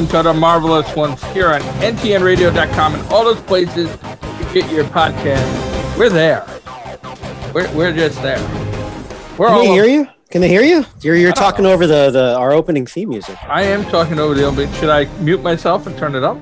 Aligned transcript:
welcome 0.00 0.22
to 0.22 0.28
the 0.28 0.32
marvelous 0.32 0.96
ones 0.96 1.22
here 1.34 1.48
on 1.48 1.60
ntnradio.com 1.60 2.94
and 2.94 3.12
all 3.12 3.22
those 3.22 3.40
places 3.42 3.90
you 4.38 4.54
get 4.54 4.70
your 4.72 4.84
podcast. 4.84 5.98
We're 5.98 6.08
there. 6.08 6.46
We're, 7.52 7.70
we're 7.74 7.92
just 7.92 8.22
there. 8.22 8.38
We're 9.36 9.48
Can 9.48 9.56
all 9.56 9.60
they 9.60 9.66
hear 9.66 9.84
you? 9.84 10.08
Can 10.30 10.40
they 10.40 10.48
hear 10.48 10.62
you? 10.62 10.86
You're 11.02 11.16
you're 11.16 11.32
talking 11.32 11.66
over 11.66 11.86
the, 11.86 12.10
the 12.10 12.34
our 12.36 12.52
opening 12.52 12.86
theme 12.86 13.10
music. 13.10 13.36
I 13.42 13.62
am 13.64 13.84
talking 13.90 14.18
over 14.18 14.32
the 14.32 14.44
open. 14.44 14.72
Should 14.74 14.88
I 14.88 15.04
mute 15.18 15.42
myself 15.42 15.86
and 15.86 15.98
turn 15.98 16.14
it 16.14 16.24
up? 16.24 16.38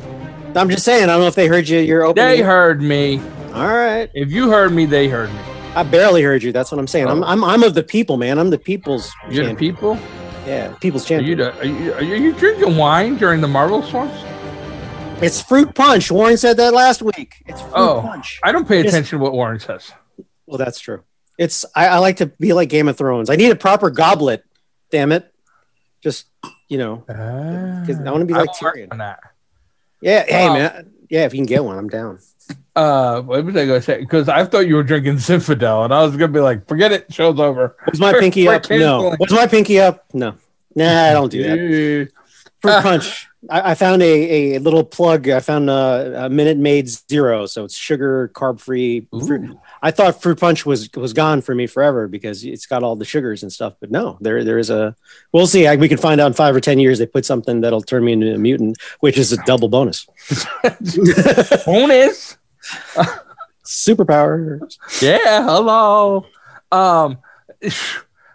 I'm 0.54 0.70
just 0.70 0.84
saying. 0.84 1.04
I 1.04 1.06
don't 1.06 1.22
know 1.22 1.26
if 1.26 1.34
they 1.34 1.48
heard 1.48 1.68
you. 1.68 1.80
Your 1.80 2.04
opening. 2.04 2.28
They 2.28 2.42
heard 2.42 2.80
me. 2.80 3.18
All 3.54 3.66
right. 3.66 4.08
If 4.14 4.30
you 4.30 4.50
heard 4.50 4.72
me, 4.72 4.84
they 4.84 5.08
heard 5.08 5.32
me. 5.32 5.40
I 5.74 5.82
barely 5.82 6.22
heard 6.22 6.42
you. 6.42 6.52
That's 6.52 6.70
what 6.70 6.78
I'm 6.78 6.86
saying. 6.86 7.08
I'm 7.08 7.24
Oh. 7.24 7.26
I'm 7.26 7.42
I'm 7.42 7.62
of 7.64 7.74
the 7.74 7.82
people, 7.82 8.18
man. 8.18 8.38
I'm 8.38 8.50
the 8.50 8.58
people's. 8.58 9.10
You're 9.30 9.46
the 9.46 9.54
people. 9.54 9.98
Yeah, 10.48 10.74
people's 10.80 11.10
Are 11.10 11.20
you, 11.20 11.42
are 11.44 11.64
you 11.64 11.92
are 11.92 12.02
you 12.02 12.32
drinking 12.32 12.76
wine 12.78 13.16
during 13.18 13.40
the 13.42 13.48
Marvel 13.48 13.82
swamps? 13.82 14.16
It's 15.22 15.42
fruit 15.42 15.74
punch. 15.74 16.10
Warren 16.10 16.36
said 16.38 16.56
that 16.56 16.72
last 16.72 17.02
week. 17.02 17.34
It's 17.46 17.60
fruit 17.60 17.72
Oh. 17.74 18.00
punch. 18.00 18.40
I 18.42 18.52
don't 18.52 18.66
pay 18.66 18.78
Yes. 18.82 18.88
attention 18.92 19.18
to 19.18 19.22
what 19.24 19.32
Warren 19.34 19.60
says. 19.60 19.92
Well, 20.46 20.56
that's 20.56 20.80
true. 20.80 21.02
It's 21.38 21.64
I, 21.76 21.88
I 21.88 21.98
like 21.98 22.16
to 22.18 22.26
be 22.26 22.52
like 22.54 22.68
Game 22.70 22.88
of 22.88 22.96
Thrones. 22.96 23.28
I 23.28 23.36
need 23.36 23.50
a 23.50 23.56
proper 23.56 23.90
goblet. 23.90 24.42
Damn 24.90 25.12
it. 25.12 25.30
Just 26.02 26.26
you 26.68 26.78
know. 26.78 27.04
Ah, 27.10 27.82
because 27.84 28.00
I 28.00 28.10
wanna 28.10 28.24
be 28.24 28.32
like 28.34 28.50
Tyrion. 28.50 28.88
Yeah. 30.00 30.24
Hey 30.26 30.48
Oh. 30.48 30.54
man. 30.54 30.92
Yeah. 31.10 31.26
If 31.26 31.34
you 31.34 31.38
can 31.40 31.46
get 31.46 31.62
one, 31.64 31.76
I'm 31.76 31.88
down. 31.88 32.20
Uh, 32.76 33.22
what 33.22 33.44
was 33.44 33.56
I 33.56 33.66
going 33.66 33.80
to 33.80 33.82
say? 33.82 33.98
Because 33.98 34.28
I 34.28 34.44
thought 34.44 34.68
you 34.68 34.76
were 34.76 34.84
drinking 34.84 35.16
Zinfandel, 35.16 35.84
and 35.84 35.92
I 35.92 36.02
was 36.02 36.16
going 36.16 36.32
to 36.32 36.38
be 36.38 36.40
like, 36.40 36.68
forget 36.68 36.92
it, 36.92 37.12
show's 37.12 37.40
over. 37.40 37.76
Was 37.90 37.98
my 37.98 38.12
pinky 38.20 38.46
up? 38.46 38.70
No. 38.70 39.16
Was 39.18 39.32
my 39.32 39.46
pinky 39.48 39.80
up? 39.80 40.04
No. 40.12 40.36
Nah, 40.76 41.04
I 41.04 41.12
don't 41.12 41.30
do 41.30 41.42
that. 41.42 42.12
Fruit 42.60 42.82
punch. 42.82 43.28
I, 43.50 43.72
I 43.72 43.74
found 43.74 44.02
a, 44.02 44.54
a 44.54 44.58
little 44.58 44.84
plug. 44.84 45.28
I 45.28 45.40
found 45.40 45.70
a, 45.70 46.26
a 46.26 46.30
Minute 46.30 46.58
Maid 46.58 46.88
Zero, 46.88 47.46
so 47.46 47.64
it's 47.64 47.76
sugar, 47.76 48.30
carb 48.34 48.60
free. 48.60 49.06
Fruit. 49.10 49.56
I 49.82 49.90
thought 49.90 50.20
fruit 50.20 50.40
punch 50.40 50.66
was 50.66 50.90
was 50.94 51.12
gone 51.12 51.40
for 51.40 51.54
me 51.54 51.66
forever 51.66 52.08
because 52.08 52.44
it's 52.44 52.66
got 52.66 52.82
all 52.82 52.96
the 52.96 53.04
sugars 53.04 53.42
and 53.42 53.52
stuff. 53.52 53.74
But 53.80 53.90
no, 53.90 54.18
there 54.20 54.44
there 54.44 54.58
is 54.58 54.70
a. 54.70 54.96
We'll 55.32 55.46
see. 55.46 55.66
I, 55.66 55.76
we 55.76 55.88
can 55.88 55.98
find 55.98 56.20
out 56.20 56.26
in 56.28 56.32
five 56.32 56.54
or 56.54 56.60
ten 56.60 56.78
years. 56.78 56.98
They 56.98 57.06
put 57.06 57.24
something 57.24 57.60
that'll 57.60 57.82
turn 57.82 58.04
me 58.04 58.12
into 58.12 58.34
a 58.34 58.38
mutant, 58.38 58.78
which 59.00 59.18
is 59.18 59.32
a 59.32 59.36
double 59.44 59.68
bonus. 59.68 60.06
Bonus. 61.64 62.36
Superpower. 63.64 64.60
Yeah, 65.00 65.44
hello. 65.44 66.26
Um, 66.72 67.18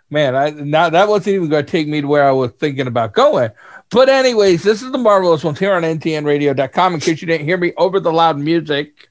man, 0.09 0.35
I 0.35 0.51
now 0.51 0.89
that 0.89 1.07
wasn't 1.07 1.35
even 1.35 1.49
going 1.49 1.65
to 1.65 1.71
take 1.71 1.87
me 1.87 2.01
to 2.01 2.07
where 2.07 2.25
I 2.25 2.31
was 2.31 2.51
thinking 2.51 2.87
about 2.87 3.13
going. 3.13 3.51
But 3.89 4.09
anyways, 4.09 4.63
this 4.63 4.81
is 4.81 4.91
the 4.91 4.97
marvelous 4.97 5.43
ones 5.43 5.59
here 5.59 5.73
on 5.73 5.83
ntnradio.com. 5.83 6.93
In 6.95 6.99
case 6.99 7.21
you 7.21 7.27
didn't 7.27 7.45
hear 7.45 7.57
me 7.57 7.73
over 7.77 7.99
the 7.99 8.11
loud 8.11 8.39
music, 8.39 9.09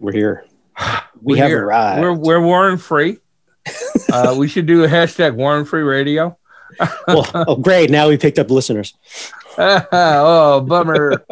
We're 0.00 0.12
here. 0.12 0.44
We 1.22 1.36
we're 1.36 1.42
have 1.42 1.48
here. 1.48 1.64
arrived. 1.64 2.02
We're 2.02 2.12
we're 2.12 2.40
Warren 2.40 2.76
free. 2.76 3.18
uh, 4.12 4.34
we 4.38 4.46
should 4.48 4.66
do 4.66 4.84
a 4.84 4.86
hashtag 4.86 5.34
Warren 5.34 5.64
free 5.64 5.82
radio. 5.82 6.38
well, 7.08 7.26
oh, 7.34 7.56
great! 7.56 7.90
Now 7.90 8.08
we 8.08 8.16
picked 8.18 8.38
up 8.38 8.50
listeners. 8.50 8.94
oh, 9.58 10.60
bummer. 10.60 11.24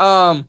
um, 0.00 0.48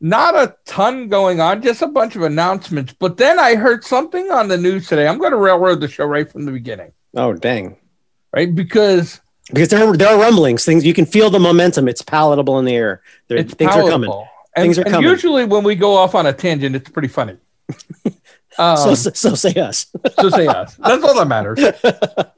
not 0.00 0.34
a 0.34 0.56
ton 0.64 1.08
going 1.08 1.40
on, 1.40 1.62
just 1.62 1.82
a 1.82 1.86
bunch 1.86 2.16
of 2.16 2.22
announcements. 2.22 2.94
But 2.98 3.18
then 3.18 3.38
I 3.38 3.54
heard 3.54 3.84
something 3.84 4.30
on 4.30 4.48
the 4.48 4.56
news 4.56 4.88
today. 4.88 5.06
I'm 5.06 5.18
going 5.18 5.32
to 5.32 5.36
railroad 5.36 5.80
the 5.80 5.88
show 5.88 6.06
right 6.06 6.28
from 6.28 6.46
the 6.46 6.52
beginning, 6.52 6.92
Oh, 7.14 7.34
dang! 7.34 7.76
right? 8.32 8.52
Because 8.52 9.20
Because 9.48 9.68
there 9.68 9.92
there 9.92 10.08
are 10.08 10.18
rumblings. 10.20 10.64
Things 10.64 10.84
you 10.84 10.94
can 10.94 11.06
feel 11.06 11.28
the 11.30 11.38
momentum. 11.38 11.86
It's 11.86 12.02
palatable 12.02 12.58
in 12.58 12.64
the 12.64 12.74
air. 12.74 13.02
There, 13.28 13.42
things 13.42 13.76
are 13.76 13.88
coming. 13.88 14.10
And, 14.54 14.64
Things 14.64 14.78
are 14.78 14.84
coming. 14.84 15.08
usually 15.08 15.44
when 15.44 15.64
we 15.64 15.74
go 15.74 15.96
off 15.96 16.14
on 16.14 16.26
a 16.26 16.32
tangent, 16.32 16.76
it's 16.76 16.90
pretty 16.90 17.08
funny. 17.08 17.36
Um, 18.58 18.76
so, 18.76 18.94
so, 18.94 19.10
so 19.14 19.34
say 19.34 19.54
us. 19.58 19.86
So 20.20 20.28
say 20.28 20.46
us. 20.46 20.74
That's 20.76 21.02
all 21.02 21.14
that 21.14 21.26
matters. 21.26 21.58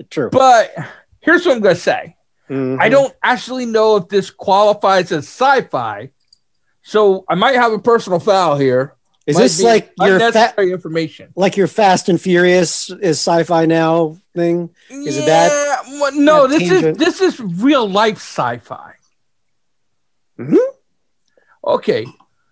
True. 0.11 0.31
But 0.31 0.73
here's 1.23 1.45
what 1.45 1.57
I'm 1.57 1.61
going 1.61 1.75
to 1.75 1.81
say. 1.81 2.15
Mhm. 2.49 2.81
I 2.81 2.89
don't 2.89 3.13
actually 3.21 3.67
know 3.67 3.97
if 3.97 4.07
this 4.09 4.31
qualifies 4.31 5.11
as 5.11 5.25
sci-fi. 5.27 6.11
So 6.85 7.25
I 7.29 7.35
might 7.35 7.57
have 7.57 7.73
a 7.73 7.81
personal 7.81 8.21
foul 8.21 8.57
here. 8.57 8.95
Is 9.27 9.35
Might 9.35 9.43
this 9.43 9.61
like 9.61 9.93
your 10.01 10.21
fa- 10.31 10.55
information? 10.59 11.33
like 11.35 11.57
your 11.57 11.67
Fast 11.67 12.09
and 12.09 12.21
Furious 12.21 12.91
is 12.91 13.19
sci-fi 13.19 13.67
now 13.67 14.19
thing? 14.37 14.71
Is 14.91 15.19
it 15.19 15.27
that- 15.27 15.51
Yeah, 15.89 16.01
well, 16.01 16.13
no, 16.15 16.47
that 16.47 16.61
this 16.61 16.69
tangent? 16.69 17.03
is 17.03 17.19
this 17.19 17.21
is 17.23 17.41
real 17.41 17.89
life 17.91 18.19
sci-fi. 18.19 18.93
Mhm. 20.39 20.57
Okay, 21.67 22.07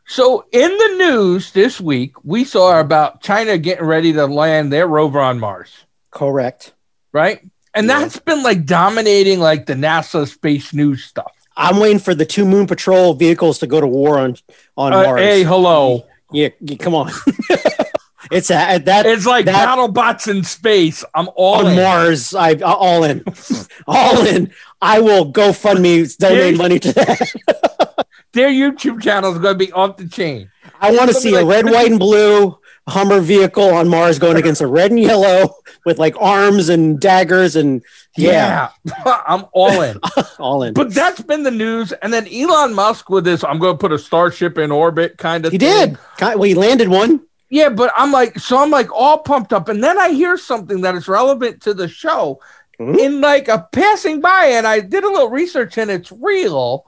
so 0.07 0.47
in 0.53 0.71
the 0.71 0.95
news 0.99 1.53
this 1.53 1.81
week, 1.81 2.15
we 2.25 2.45
saw 2.45 2.81
about 2.81 3.23
China 3.23 3.59
getting 3.59 3.85
ready 3.85 4.13
to 4.15 4.27
land 4.27 4.73
their 4.73 4.87
rover 4.87 5.21
on 5.21 5.39
Mars, 5.39 5.71
Correct. 6.11 6.73
right? 7.13 7.41
And 7.75 7.87
Yeah. 7.87 8.01
that's 8.01 8.19
been 8.19 8.43
like 8.43 8.65
dominating 8.65 9.39
like 9.41 9.67
the 9.67 9.75
NASA 9.75 10.27
space 10.29 10.73
news 10.73 11.05
stuff. 11.05 11.31
I'm 11.57 11.79
waiting 11.79 11.99
for 11.99 12.15
the 12.15 12.25
two 12.25 12.47
Moon 12.47 12.67
Patrol 12.67 13.13
vehicles 13.15 13.59
to 13.59 13.67
go 13.67 13.81
to 13.81 13.87
war 13.87 14.19
on 14.19 14.37
on 14.79 14.95
Uh, 14.95 15.03
Mars. 15.03 15.21
hey, 15.21 15.43
hello! 15.43 16.07
yeah, 16.33 16.49
yeah, 16.61 16.77
come 16.79 16.95
on. 16.95 17.11
it's 18.31 18.51
a, 18.51 18.79
that 18.79 19.05
It's 19.05 19.27
like 19.27 19.45
that- 19.45 19.53
battle 19.67 19.89
bots 19.89 20.27
in 20.27 20.43
space. 20.45 21.05
I'm 21.15 21.29
all 21.37 21.67
on 21.67 21.73
in. 21.73 21.77
Mars. 21.77 22.35
I 22.35 22.55
all 22.55 23.05
in, 23.05 23.23
all 23.87 24.27
in. 24.27 24.51
I 24.81 25.01
will 25.01 25.27
go 25.27 25.53
fund 25.53 25.81
me 25.83 26.07
donate 26.19 26.57
money 26.57 26.79
to 26.79 26.93
that. 26.95 28.07
Their 28.33 28.49
YouTube 28.51 29.03
channel 29.03 29.33
is 29.33 29.39
going 29.39 29.59
to 29.59 29.67
be 29.67 29.73
off 29.73 29.97
the 29.97 30.09
chain. 30.09 30.51
I 30.81 30.91
want 30.93 31.09
to 31.09 31.15
see 31.15 31.35
a 31.35 31.45
red, 31.45 31.67
white, 31.67 31.91
and 31.91 31.99
blue 31.99 32.59
Hummer 32.89 33.21
vehicle 33.21 33.73
on 33.75 33.89
Mars 33.89 34.19
going 34.19 34.37
against 34.37 34.61
a 34.61 34.67
red 34.67 34.91
and 34.91 34.99
yellow 34.99 35.55
with 35.87 35.99
like 35.99 36.17
arms 36.21 36.69
and 36.69 36.99
daggers 37.01 37.55
and 37.55 37.81
yeah, 38.17 38.71
Yeah, 38.85 38.95
I'm 39.27 39.45
all 39.53 39.81
in. 39.83 39.99
all 40.41 40.63
in. 40.65 40.75
But 40.75 40.93
that's 40.93 41.21
been 41.23 41.45
the 41.45 41.51
news. 41.53 41.93
And 41.93 42.13
then 42.13 42.27
Elon 42.27 42.75
Musk 42.75 43.09
with 43.09 43.25
this, 43.25 43.45
I'm 43.45 43.59
going 43.61 43.75
to 43.75 43.79
put 43.79 43.93
a 43.93 43.99
starship 43.99 44.59
in 44.59 44.73
orbit 44.73 45.17
kind 45.19 45.47
of 45.47 45.53
He 45.53 45.59
thing. 45.59 45.91
did. 45.91 45.99
Well, 46.21 46.43
he 46.43 46.55
landed 46.55 46.89
one. 46.89 47.21
Yeah, 47.51 47.69
but 47.69 47.93
I'm 47.97 48.11
like, 48.11 48.39
so 48.41 48.59
I'm 48.61 48.71
like 48.71 48.91
all 48.93 49.19
pumped 49.19 49.53
up. 49.53 49.69
And 49.69 49.85
then 49.85 49.99
I 49.99 50.11
hear 50.11 50.37
something 50.37 50.81
that 50.81 50.95
is 50.97 51.07
relevant 51.07 51.63
to 51.63 51.75
the 51.75 51.87
show 51.87 52.41
Mhm. 52.81 52.99
in 52.99 53.21
like 53.21 53.47
a 53.49 53.69
passing 53.73 54.21
by. 54.21 54.47
And 54.47 54.67
I 54.67 54.81
did 54.81 55.05
a 55.05 55.09
little 55.09 55.29
research 55.31 55.77
and 55.79 55.91
it's 55.91 56.11
real. 56.11 56.87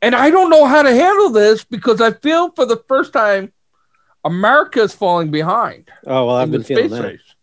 And 0.00 0.14
I 0.14 0.30
don't 0.30 0.50
know 0.50 0.64
how 0.66 0.82
to 0.82 0.90
handle 0.90 1.30
this 1.30 1.64
because 1.64 2.00
I 2.00 2.12
feel 2.12 2.50
for 2.52 2.64
the 2.64 2.82
first 2.88 3.12
time, 3.12 3.52
America 4.24 4.82
is 4.82 4.94
falling 4.94 5.30
behind. 5.30 5.90
Oh 6.06 6.26
well, 6.26 6.36
I've 6.36 6.50
been 6.50 6.62
feeling 6.62 6.90
that. 6.90 7.04
race. 7.04 7.34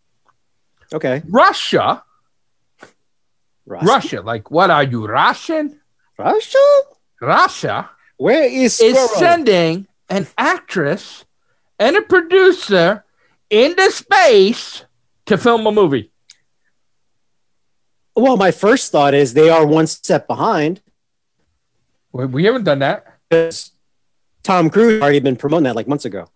Okay, 0.92 1.22
Russia, 1.28 2.02
Russia. 3.66 3.86
Russia, 3.86 4.20
like 4.22 4.50
what 4.50 4.70
are 4.70 4.84
you, 4.84 5.06
Russian? 5.06 5.80
Russia. 6.18 6.58
Russia 7.20 7.90
Where 8.18 8.44
is 8.44 8.80
is 8.80 8.98
sending 9.12 9.86
an 10.08 10.26
actress 10.36 11.24
and 11.78 11.96
a 11.96 12.02
producer 12.02 13.04
into 13.50 13.90
space 13.90 14.84
to 15.26 15.38
film 15.38 15.66
a 15.66 15.72
movie. 15.72 16.10
Well, 18.14 18.36
my 18.36 18.50
first 18.50 18.92
thought 18.92 19.14
is 19.14 19.34
they 19.34 19.50
are 19.50 19.66
one 19.66 19.86
step 19.86 20.26
behind 20.26 20.80
We, 22.16 22.26
we 22.26 22.44
haven't 22.44 22.64
done 22.64 22.78
that. 22.80 23.06
because 23.28 23.70
Tom 24.42 24.70
Cruise 24.70 25.00
already 25.02 25.20
been 25.20 25.36
promoting 25.36 25.64
that 25.64 25.76
like 25.76 25.88
months 25.88 26.04
ago. 26.04 26.28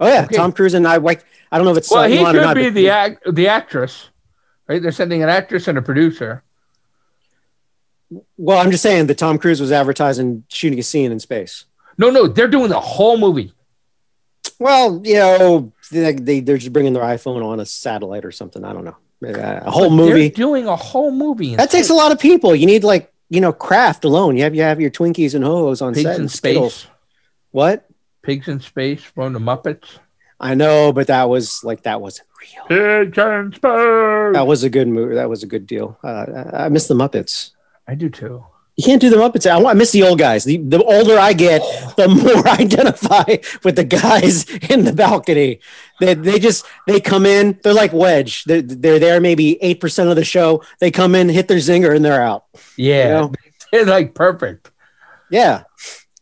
Oh 0.00 0.06
yeah, 0.06 0.24
Okay. 0.24 0.36
Tom 0.36 0.52
Cruise 0.52 0.74
and 0.74 0.86
I 0.86 0.96
like. 0.98 1.24
I 1.50 1.56
don't 1.58 1.64
know 1.64 1.72
if 1.72 1.78
it's 1.78 1.90
Well, 1.90 2.02
uh, 2.04 2.08
he 2.08 2.18
Elon 2.18 2.34
could 2.34 2.42
not, 2.42 2.54
be 2.56 2.68
the 2.70 2.90
act, 2.90 3.22
the 3.34 3.48
actress, 3.48 4.10
right? 4.68 4.80
They're 4.80 4.92
sending 4.92 5.22
an 5.22 5.28
actress 5.28 5.66
and 5.66 5.76
a 5.78 5.82
producer. 5.82 6.42
Well, 8.36 8.58
I'm 8.58 8.70
just 8.70 8.82
saying 8.82 9.06
that 9.08 9.18
Tom 9.18 9.38
Cruise 9.38 9.60
was 9.60 9.72
advertising 9.72 10.44
shooting 10.48 10.78
a 10.78 10.82
scene 10.82 11.10
in 11.12 11.18
space. 11.20 11.64
No, 11.98 12.10
no, 12.10 12.26
they're 12.28 12.48
doing 12.48 12.68
the 12.70 12.80
whole 12.80 13.18
movie. 13.18 13.52
Well, 14.58 15.00
you 15.04 15.14
know, 15.14 15.72
they, 15.90 16.12
they 16.12 16.40
they're 16.40 16.58
just 16.58 16.72
bringing 16.72 16.92
their 16.92 17.02
iPhone 17.02 17.44
on 17.44 17.60
a 17.60 17.66
satellite 17.66 18.24
or 18.24 18.30
something. 18.32 18.64
I 18.64 18.72
don't 18.72 18.84
know. 18.84 18.96
A 19.20 19.70
whole 19.70 19.88
But 19.88 19.96
movie 19.96 20.20
They're 20.28 20.30
doing 20.30 20.66
a 20.68 20.76
whole 20.76 21.10
movie. 21.10 21.50
in 21.52 21.56
that 21.56 21.70
takes 21.72 21.90
a 21.90 21.94
lot 21.94 22.12
of 22.12 22.20
people. 22.20 22.54
You 22.54 22.66
need 22.66 22.84
like 22.84 23.12
you 23.28 23.40
know 23.40 23.52
craft 23.52 24.04
alone. 24.04 24.36
You 24.36 24.44
have 24.44 24.54
you 24.54 24.62
have 24.62 24.80
your 24.80 24.90
Twinkies 24.90 25.34
and 25.34 25.44
Ho-Hos 25.44 25.82
on 25.82 25.94
Pigs 25.94 26.04
set 26.04 26.16
in 26.16 26.22
and 26.22 26.30
Skittles. 26.30 26.74
space. 26.74 26.90
What? 27.50 27.88
Pigs 28.22 28.48
in 28.48 28.60
space 28.60 29.02
from 29.02 29.32
the 29.32 29.38
Muppets. 29.38 29.98
I 30.40 30.54
know, 30.54 30.92
but 30.92 31.08
that 31.08 31.28
was 31.28 31.62
like 31.64 31.82
that 31.82 32.00
wasn't 32.00 32.28
real. 32.40 32.66
Pigs 32.68 33.18
in 33.18 33.52
space. 33.52 34.32
That 34.34 34.46
was 34.46 34.62
a 34.64 34.70
good 34.70 34.88
movie. 34.88 35.14
That 35.14 35.28
was 35.28 35.42
a 35.42 35.46
good 35.46 35.66
deal. 35.66 35.98
Uh, 36.02 36.26
I, 36.52 36.64
I 36.64 36.68
miss 36.68 36.88
the 36.88 36.94
Muppets. 36.94 37.50
I 37.86 37.94
do 37.94 38.08
too. 38.08 38.44
You 38.78 38.84
can't 38.84 39.00
do 39.00 39.10
the 39.10 39.16
Muppets. 39.16 39.44
I, 39.50 39.56
want- 39.56 39.74
I 39.74 39.78
miss 39.78 39.90
the 39.90 40.04
old 40.04 40.20
guys. 40.20 40.44
The, 40.44 40.56
the 40.58 40.80
older 40.84 41.18
I 41.18 41.32
get, 41.32 41.60
the 41.96 42.06
more 42.22 42.46
I 42.46 42.58
identify 42.60 43.38
with 43.64 43.74
the 43.74 43.82
guys 43.82 44.48
in 44.70 44.84
the 44.84 44.92
balcony. 44.92 45.58
They, 45.98 46.14
they 46.14 46.38
just 46.38 46.64
they 46.86 47.00
come 47.00 47.26
in. 47.26 47.58
They're 47.64 47.74
like 47.74 47.92
Wedge. 47.92 48.44
They're, 48.44 48.62
they're 48.62 49.00
there 49.00 49.20
maybe 49.20 49.60
eight 49.64 49.80
percent 49.80 50.10
of 50.10 50.14
the 50.16 50.24
show. 50.24 50.62
They 50.78 50.92
come 50.92 51.16
in, 51.16 51.28
hit 51.28 51.48
their 51.48 51.58
zinger, 51.58 51.94
and 51.94 52.04
they're 52.04 52.22
out. 52.22 52.44
Yeah, 52.76 53.04
You 53.06 53.14
know? 53.14 53.32
it's 53.72 53.90
like 53.90 54.14
perfect. 54.14 54.70
Yeah. 55.28 55.64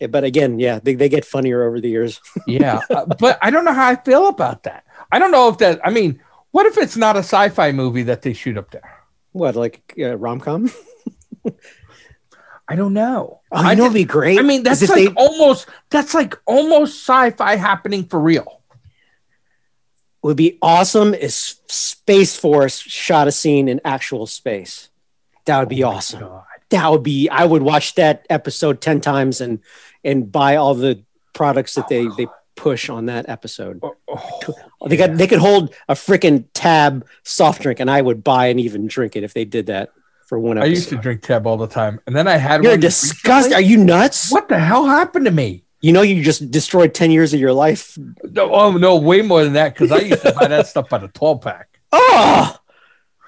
Yeah, 0.01 0.07
But 0.09 0.25
again, 0.25 0.59
yeah, 0.59 0.79
they, 0.83 0.95
they 0.95 1.09
get 1.11 1.25
funnier 1.27 1.63
over 1.65 1.79
the 1.81 1.89
years. 1.91 2.21
Yeah, 2.47 2.81
uh, 2.91 3.05
but 3.05 3.39
I 3.43 3.51
don't 3.51 3.65
know 3.67 3.73
how 3.75 3.89
I 3.89 3.97
feel 3.97 4.29
about 4.29 4.63
that. 4.65 4.85
I 5.13 5.19
don't 5.19 5.31
know 5.31 5.49
if 5.51 5.59
that. 5.59 5.81
I 5.87 5.91
mean, 5.91 6.21
what 6.53 6.65
if 6.67 6.79
it's 6.79 6.97
not 6.97 7.17
a 7.17 7.21
sci-fi 7.21 7.73
movie 7.73 8.03
that 8.05 8.23
they 8.23 8.33
shoot 8.33 8.57
up 8.57 8.71
there? 8.71 9.05
What, 9.33 9.57
like 9.57 9.93
uh, 9.99 10.17
rom 10.17 10.41
com? 10.41 10.71
I 12.69 12.75
don't 12.75 12.95
know. 12.95 13.41
Oh, 13.53 13.57
I 13.63 13.75
know 13.75 13.85
it'd 13.85 13.95
be 13.95 14.05
great. 14.05 14.39
I 14.39 14.43
mean, 14.43 14.63
that's 14.63 14.89
like 14.89 15.09
they- 15.09 15.15
almost 15.15 15.69
that's 15.91 16.15
like 16.15 16.35
almost 16.47 16.99
sci-fi 17.07 17.57
happening 17.57 18.05
for 18.05 18.19
real. 18.19 18.61
would 20.23 20.37
be 20.37 20.59
awesome 20.61 21.15
if 21.15 21.33
Space 21.33 22.37
Force 22.37 22.79
shot 22.79 23.29
a 23.29 23.33
scene 23.33 23.69
in 23.69 23.81
actual 23.85 24.27
space. 24.27 24.89
That 25.45 25.61
would 25.61 25.69
be 25.69 25.85
oh 25.85 25.91
awesome. 25.91 26.21
God. 26.21 26.45
That 26.71 26.91
would 26.91 27.05
be. 27.05 27.29
I 27.29 27.45
would 27.45 27.63
watch 27.63 27.95
that 27.95 28.27
episode 28.29 28.81
ten 28.81 29.01
times 29.01 29.41
and 29.41 29.61
and 30.03 30.31
buy 30.33 30.57
all 30.57 30.75
the 30.75 31.05
products 31.33 31.75
that 31.75 31.87
they 31.89 32.09
they 32.17 32.27
push 32.57 32.89
on 32.89 33.07
that 33.07 33.29
episode. 33.29 33.79
Oh, 33.83 33.95
oh 34.09 34.89
They 34.89 34.97
got 34.97 35.15
they 35.17 35.29
could 35.29 35.39
hold 35.39 35.73
a 35.89 35.95
freaking 35.95 36.47
tab 36.53 37.07
soft 37.23 37.63
drink, 37.63 37.79
and 37.79 37.89
I 37.89 38.03
would 38.03 38.25
buy 38.25 38.47
and 38.47 38.59
even 38.59 38.89
drink 38.89 39.15
it 39.15 39.23
if 39.23 39.35
they 39.35 39.45
did 39.45 39.67
that 39.67 39.91
for 40.27 40.39
one 40.39 40.59
I 40.59 40.67
used 40.67 40.89
to 40.91 40.97
drink 40.97 41.23
Tab 41.23 41.47
all 41.47 41.57
the 41.57 41.69
time, 41.69 42.01
and 42.07 42.15
then 42.15 42.29
I 42.29 42.37
had 42.37 42.63
You're 42.63 42.73
one 42.73 42.81
disgusting. 42.81 43.55
Are 43.55 43.61
you 43.61 43.79
nuts? 43.79 44.31
What 44.31 44.49
the 44.49 44.59
hell 44.59 44.87
happened 44.87 45.25
to 45.25 45.31
me? 45.31 45.65
You 45.81 45.93
know, 45.93 46.03
you 46.03 46.23
just 46.23 46.51
destroyed 46.51 46.95
ten 46.95 47.11
years 47.11 47.33
of 47.33 47.41
your 47.41 47.53
life. 47.53 47.97
No, 48.25 48.53
oh 48.53 48.73
no, 48.73 48.97
way 48.97 49.23
more 49.23 49.45
than 49.45 49.55
that 49.55 49.75
because 49.75 49.93
I 49.93 49.99
used 49.99 50.23
to 50.23 50.33
buy 50.33 50.49
that 50.49 50.67
stuff 50.69 50.89
by 50.89 50.99
the 50.99 51.09
twelve 51.09 51.43
pack. 51.43 51.79
Oh, 51.93 52.57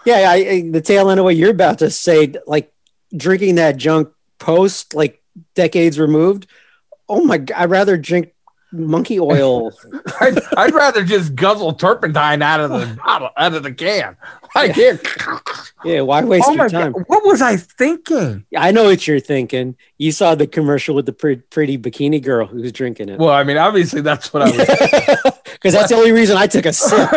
yeah. 0.05 0.31
I, 0.31 0.35
I, 0.35 0.71
the 0.71 0.81
tail 0.81 1.09
end 1.09 1.21
of 1.21 1.25
what 1.25 1.37
you're 1.37 1.51
about 1.51 1.79
to 1.79 1.91
say, 1.91 2.35
like 2.47 2.73
drinking 3.17 3.55
that 3.55 3.77
junk 3.77 4.13
post, 4.39 4.95
like 4.95 5.23
decades 5.55 5.99
removed. 5.99 6.47
Oh 7.09 7.25
my 7.25 7.39
god! 7.39 7.57
I'd 7.57 7.71
rather 7.71 7.97
drink 7.97 8.33
monkey 8.73 9.19
oil. 9.21 9.73
I'd, 10.21 10.39
I'd 10.57 10.75
rather 10.75 11.05
just 11.05 11.35
guzzle 11.35 11.73
turpentine 11.75 12.43
out 12.43 12.61
of 12.61 12.71
the 12.71 12.97
bottle, 13.05 13.31
out 13.37 13.55
of 13.55 13.63
the 13.63 13.73
can. 13.73 14.17
Like 14.55 14.73
here. 14.73 14.99
yeah, 15.85 16.01
why 16.01 16.25
waste 16.25 16.47
Oh 16.49 16.53
your 16.53 16.59
my 16.65 16.69
time? 16.69 16.93
god, 16.93 17.05
what 17.07 17.25
was 17.25 17.43
I 17.43 17.57
thinking? 17.57 18.45
I 18.57 18.71
know 18.73 18.85
what 18.85 19.07
you're 19.07 19.21
thinking. 19.21 19.77
You 19.99 20.11
saw 20.13 20.35
the 20.35 20.47
commercial 20.47 20.95
with 20.95 21.07
the 21.07 21.13
pre- 21.13 21.37
pretty 21.37 21.77
bikini 21.79 22.23
girl 22.23 22.47
who's 22.47 22.73
drinking 22.73 23.09
it. 23.11 23.19
Well, 23.19 23.31
I 23.31 23.45
mean, 23.45 23.57
obviously 23.59 24.01
that's 24.01 24.33
what 24.33 24.43
I 24.43 24.51
was. 24.51 25.33
Because 25.59 25.73
that's 25.75 25.89
the 25.89 25.97
only 25.97 26.13
reason 26.13 26.37
I 26.37 26.47
took 26.47 26.67
a 26.67 26.73
sip. 26.73 27.11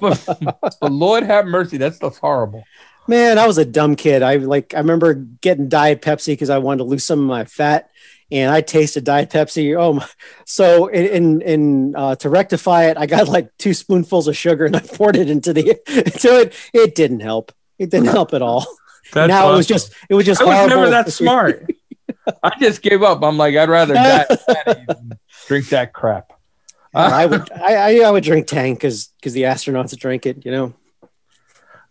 but, 0.00 0.38
but 0.80 0.90
Lord 0.92 1.22
have 1.24 1.44
mercy, 1.44 1.76
that 1.78 1.94
stuff's 1.94 2.16
horrible. 2.18 2.64
Man, 3.06 3.38
I 3.38 3.46
was 3.46 3.58
a 3.58 3.64
dumb 3.64 3.94
kid. 3.96 4.22
I 4.22 4.36
like 4.36 4.72
I 4.74 4.78
remember 4.78 5.14
getting 5.14 5.68
Diet 5.68 6.00
Pepsi 6.00 6.28
because 6.28 6.48
I 6.48 6.58
wanted 6.58 6.78
to 6.78 6.84
lose 6.84 7.04
some 7.04 7.18
of 7.20 7.26
my 7.26 7.44
fat, 7.44 7.90
and 8.30 8.52
I 8.52 8.60
tasted 8.60 9.04
Diet 9.04 9.30
Pepsi. 9.30 9.76
Oh, 9.78 9.94
my. 9.94 10.08
so 10.46 10.86
in 10.86 11.06
in, 11.06 11.42
in 11.42 11.96
uh, 11.96 12.14
to 12.16 12.28
rectify 12.28 12.84
it, 12.84 12.96
I 12.96 13.06
got 13.06 13.28
like 13.28 13.50
two 13.58 13.74
spoonfuls 13.74 14.28
of 14.28 14.36
sugar 14.36 14.66
and 14.66 14.76
I 14.76 14.80
poured 14.80 15.16
it 15.16 15.28
into 15.30 15.52
the 15.52 15.70
into 15.88 16.40
it. 16.40 16.54
It 16.72 16.94
didn't 16.94 17.20
help. 17.20 17.52
It 17.78 17.90
didn't 17.90 18.08
help 18.08 18.34
at 18.34 18.42
all. 18.42 18.66
That's 19.12 19.28
now 19.28 19.52
it 19.52 19.56
was 19.56 19.66
just 19.66 19.94
it 20.08 20.14
was 20.14 20.26
just 20.26 20.40
I 20.40 20.62
was 20.62 20.70
never 20.70 20.90
that 20.90 21.10
smart. 21.10 21.68
I 22.42 22.52
just 22.60 22.82
gave 22.82 23.02
up. 23.02 23.22
I'm 23.22 23.36
like, 23.36 23.56
I'd 23.56 23.68
rather 23.68 23.94
die 23.94 24.26
drink 25.46 25.68
that 25.70 25.92
crap. 25.92 26.32
I 26.94 27.26
would 27.26 27.50
I, 27.52 27.74
I 27.74 28.00
I 28.00 28.10
would 28.10 28.24
drink 28.24 28.46
Tang 28.46 28.74
because 28.74 29.08
because 29.18 29.32
the 29.32 29.42
astronauts 29.42 29.96
drink 29.98 30.26
it. 30.26 30.44
You 30.44 30.52
know. 30.52 30.74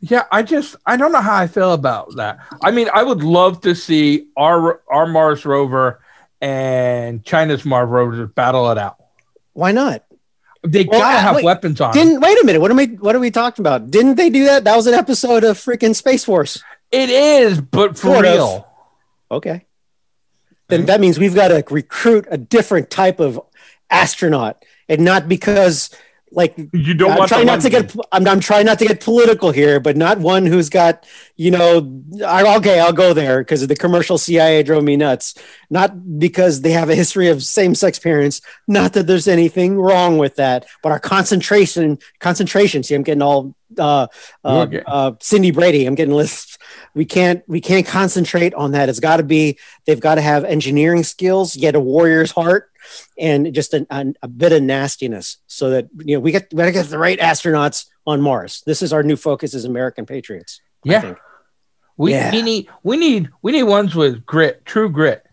Yeah, 0.02 0.26
I 0.32 0.44
just 0.44 0.78
I 0.86 0.96
don't 0.96 1.12
know 1.12 1.22
how 1.22 1.36
I 1.36 1.48
feel 1.48 1.74
about 1.74 2.16
that. 2.16 2.40
I 2.64 2.72
mean, 2.72 2.88
I 2.94 3.04
would 3.04 3.22
love 3.22 3.60
to 3.62 3.76
see 3.76 4.28
our 4.38 4.82
our 4.88 5.08
Mars 5.08 5.46
rover 5.46 6.00
and 6.42 7.24
China's 7.24 7.66
Mars 7.66 7.90
rover 7.90 8.28
battle 8.28 8.70
it 8.72 8.78
out. 8.78 8.98
Why 9.54 9.72
not? 9.72 10.04
They 10.64 10.84
Well, 10.84 11.00
gotta 11.00 11.18
uh, 11.18 11.22
have 11.22 11.36
wait, 11.38 11.46
weapons 11.46 11.80
on. 11.80 11.94
Didn't 11.94 12.20
wait 12.20 12.38
a 12.42 12.46
minute. 12.46 12.60
What 12.60 12.70
am 12.72 12.80
I? 12.80 12.86
What 12.86 13.16
are 13.16 13.20
we 13.20 13.32
talking 13.32 13.64
about? 13.64 13.90
Didn't 13.92 14.16
they 14.16 14.30
do 14.30 14.46
that? 14.46 14.66
That 14.66 14.76
was 14.76 14.88
an 14.88 14.94
episode 14.94 15.44
of 15.44 15.58
freaking 15.58 15.96
Space 15.96 16.26
Force. 16.26 16.62
It 16.92 17.10
is, 17.10 17.62
but 17.62 17.92
for 17.98 18.14
Sort 18.14 18.26
of. 18.26 18.34
real. 18.34 18.68
Okay. 19.32 19.66
Then 20.68 20.86
that 20.86 21.00
means 21.00 21.18
we've 21.18 21.34
got 21.36 21.48
to 21.48 21.64
recruit 21.72 22.28
a 22.30 22.38
different 22.38 22.90
type 22.90 23.20
of 23.20 23.40
astronaut, 23.90 24.64
and 24.88 25.04
not 25.06 25.28
because 25.30 25.90
like 26.32 26.58
You 26.74 26.94
don't 26.94 27.12
I'm 27.12 27.28
trying 27.28 27.46
not 27.46 27.62
to 27.62 27.70
get 27.70 27.96
I'm, 28.12 28.28
I'm 28.28 28.40
trying 28.40 28.66
not 28.66 28.80
to 28.80 28.86
get 28.86 29.02
political 29.02 29.52
here, 29.52 29.80
but 29.80 29.98
not 29.98 30.20
one 30.20 30.46
who's 30.46 30.70
got 30.70 31.06
you 31.36 31.52
know 31.52 32.04
I, 32.26 32.58
okay 32.58 32.80
I'll 32.80 32.94
go 32.94 33.14
there 33.14 33.42
because 33.42 33.66
the 33.66 33.76
commercial 33.76 34.18
CIA 34.18 34.64
drove 34.64 34.84
me 34.84 34.98
nuts. 34.98 35.36
Not 35.70 36.20
because 36.20 36.62
they 36.62 36.72
have 36.72 36.90
a 36.90 36.96
history 36.96 37.30
of 37.30 37.44
same 37.44 37.76
sex 37.76 38.00
parents. 38.00 38.42
Not 38.68 38.94
that 38.94 39.08
there's 39.08 39.28
anything 39.28 39.78
wrong 39.78 40.18
with 40.18 40.36
that, 40.36 40.66
but 40.84 40.92
our 40.92 41.00
concentration 41.00 41.98
concentration. 42.20 42.84
See, 42.84 42.96
I'm 42.96 43.04
getting 43.04 43.22
all 43.22 43.56
uh, 43.78 44.08
uh, 44.44 44.62
Okay. 44.62 44.82
uh, 44.86 45.12
Cindy 45.22 45.52
Brady. 45.52 45.86
I'm 45.86 45.96
getting 45.96 46.14
lists. 46.14 46.58
We 46.96 47.06
can't 47.06 47.44
we 47.48 47.62
can't 47.62 47.86
concentrate 47.86 48.54
on 48.54 48.72
that. 48.72 48.90
It's 48.90 49.00
got 49.00 49.18
to 49.18 49.24
be 49.24 49.58
they've 49.86 50.00
got 50.00 50.16
to 50.16 50.22
have 50.22 50.44
engineering 50.46 51.04
skills, 51.04 51.56
yet 51.56 51.76
a 51.76 51.80
warrior's 51.80 52.32
heart, 52.32 52.70
and 53.18 53.54
just 53.54 53.74
an, 53.74 53.86
an, 53.90 54.16
a 54.22 54.28
bit 54.28 54.52
of 54.52 54.62
nastiness, 54.64 55.38
so 55.48 55.70
that 55.72 55.88
you 55.98 56.16
know 56.16 56.20
we 56.20 56.32
get 56.32 56.48
we 56.52 56.58
got 56.58 56.66
to 56.66 56.72
get 56.72 56.86
the 56.88 56.98
right 56.98 57.20
astronauts 57.20 57.86
on 58.08 58.22
Mars. 58.22 58.64
This 58.66 58.82
is 58.82 58.92
our 58.94 59.04
new 59.04 59.16
focus 59.16 59.54
as 59.54 59.66
American 59.66 60.06
patriots. 60.06 60.62
I 60.86 60.92
Yeah. 60.92 61.02
think. 61.02 61.18
We, 61.98 62.12
Yeah. 62.14 62.32
we 62.32 62.42
need 62.42 62.68
we 62.84 62.98
need 62.98 63.30
we 63.42 63.52
need 63.52 63.64
ones 63.64 63.94
with 63.96 64.26
grit, 64.26 64.66
true 64.66 64.90
grit. 64.90 65.26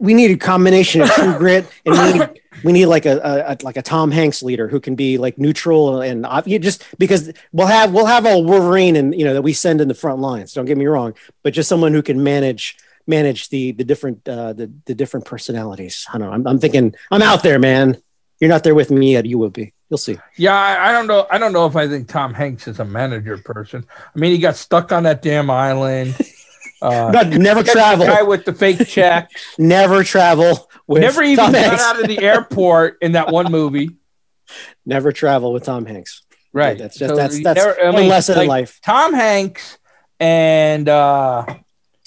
we 0.00 0.14
need 0.14 0.30
a 0.30 0.36
combination 0.36 1.02
of 1.02 1.08
true 1.10 1.34
grit 1.36 1.66
and 1.84 1.94
we 1.98 2.18
need, 2.18 2.28
we 2.64 2.72
need 2.72 2.86
like 2.86 3.06
a, 3.06 3.18
a, 3.46 3.64
like 3.64 3.76
a 3.76 3.82
Tom 3.82 4.10
Hanks 4.10 4.42
leader 4.42 4.68
who 4.68 4.80
can 4.80 4.94
be 4.94 5.18
like 5.18 5.38
neutral 5.38 6.00
and 6.00 6.26
you 6.46 6.58
just 6.58 6.84
because 6.98 7.32
we'll 7.52 7.66
have 7.66 7.92
we'll 7.92 8.06
have 8.06 8.26
a 8.26 8.38
Wolverine 8.38 8.96
and 8.96 9.14
you 9.14 9.24
know 9.24 9.34
that 9.34 9.42
we 9.42 9.52
send 9.52 9.80
in 9.80 9.88
the 9.88 9.94
front 9.94 10.20
lines. 10.20 10.52
Don't 10.52 10.66
get 10.66 10.76
me 10.76 10.86
wrong, 10.86 11.14
but 11.42 11.52
just 11.52 11.68
someone 11.68 11.92
who 11.92 12.02
can 12.02 12.22
manage 12.22 12.76
manage 13.06 13.48
the 13.48 13.72
the 13.72 13.84
different 13.84 14.28
uh, 14.28 14.52
the 14.52 14.72
the 14.86 14.94
different 14.94 15.26
personalities. 15.26 16.06
I 16.12 16.18
don't 16.18 16.28
know. 16.28 16.34
I'm, 16.34 16.46
I'm 16.46 16.58
thinking 16.58 16.94
I'm 17.10 17.22
out 17.22 17.42
there, 17.42 17.58
man. 17.58 17.96
You're 18.40 18.50
not 18.50 18.64
there 18.64 18.74
with 18.74 18.90
me 18.90 19.12
yet. 19.12 19.26
You 19.26 19.38
will 19.38 19.50
be. 19.50 19.74
You'll 19.90 19.98
see. 19.98 20.18
Yeah, 20.36 20.56
I, 20.56 20.88
I 20.88 20.92
don't 20.92 21.06
know. 21.06 21.26
I 21.30 21.36
don't 21.36 21.52
know 21.52 21.66
if 21.66 21.76
I 21.76 21.86
think 21.88 22.08
Tom 22.08 22.32
Hanks 22.32 22.66
is 22.68 22.78
a 22.78 22.84
manager 22.84 23.36
person. 23.38 23.84
I 23.92 24.18
mean, 24.18 24.32
he 24.32 24.38
got 24.38 24.56
stuck 24.56 24.92
on 24.92 25.02
that 25.02 25.20
damn 25.20 25.50
island. 25.50 26.16
Uh, 26.82 27.10
never 27.36 27.62
the 27.62 27.70
travel. 27.72 28.06
guy 28.06 28.22
with 28.22 28.44
the 28.44 28.52
fake 28.54 28.86
check. 28.86 29.30
Never 29.58 30.02
travel. 30.02 30.70
With 30.86 31.02
Never 31.02 31.22
even 31.22 31.44
Tom 31.44 31.52
got 31.52 31.62
Hanks. 31.62 31.82
out 31.84 32.00
of 32.00 32.08
the 32.08 32.18
airport 32.20 32.98
in 33.02 33.12
that 33.12 33.30
one 33.30 33.52
movie. 33.52 33.90
Never 34.86 35.12
travel 35.12 35.52
with 35.52 35.64
Tom 35.64 35.84
Hanks. 35.86 36.22
Right. 36.52 36.78
That's 36.78 36.98
just 36.98 37.10
So 37.10 37.16
that's 37.16 37.36
you 37.38 37.44
that's 37.44 37.58
never- 37.64 37.80
I 37.80 37.84
one 37.90 37.96
mean, 38.00 38.08
lesson 38.08 38.36
like, 38.36 38.42
in 38.44 38.48
life. 38.48 38.80
Tom 38.82 39.12
Hanks 39.14 39.78
and 40.18 40.88
uh, 40.88 41.44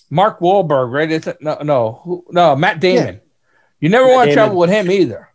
Mark 0.09 0.39
Wahlberg, 0.39 0.91
right? 0.91 1.09
Is 1.11 1.27
it, 1.27 1.37
no, 1.41 1.57
no, 1.61 2.01
who, 2.03 2.25
no, 2.31 2.55
Matt 2.55 2.79
Damon. 2.79 3.21
You 3.79 3.89
never 3.89 4.05
Matt 4.07 4.15
want 4.15 4.29
to 4.29 4.35
Damon. 4.35 4.45
travel 4.45 4.59
with 4.59 4.69
him 4.69 4.91
either. 4.91 5.29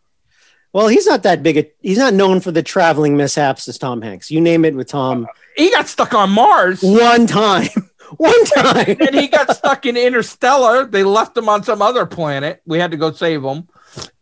Well, 0.72 0.88
he's 0.88 1.06
not 1.06 1.22
that 1.22 1.42
big. 1.42 1.56
A, 1.56 1.70
he's 1.80 1.96
not 1.98 2.12
known 2.12 2.40
for 2.40 2.50
the 2.50 2.62
traveling 2.62 3.16
mishaps 3.16 3.66
as 3.68 3.78
Tom 3.78 4.02
Hanks. 4.02 4.30
You 4.30 4.40
name 4.40 4.64
it 4.66 4.74
with 4.74 4.88
Tom. 4.88 5.26
He 5.56 5.70
got 5.70 5.88
stuck 5.88 6.12
on 6.12 6.30
Mars. 6.30 6.80
One 6.82 7.26
time. 7.26 7.68
One 8.16 8.44
time. 8.46 8.96
and 9.00 9.14
he 9.14 9.28
got 9.28 9.54
stuck 9.56 9.84
in 9.86 9.96
Interstellar. 9.96 10.86
They 10.86 11.04
left 11.04 11.36
him 11.36 11.48
on 11.48 11.62
some 11.62 11.82
other 11.82 12.06
planet. 12.06 12.62
We 12.66 12.78
had 12.78 12.90
to 12.92 12.96
go 12.96 13.12
save 13.12 13.42
him. 13.44 13.68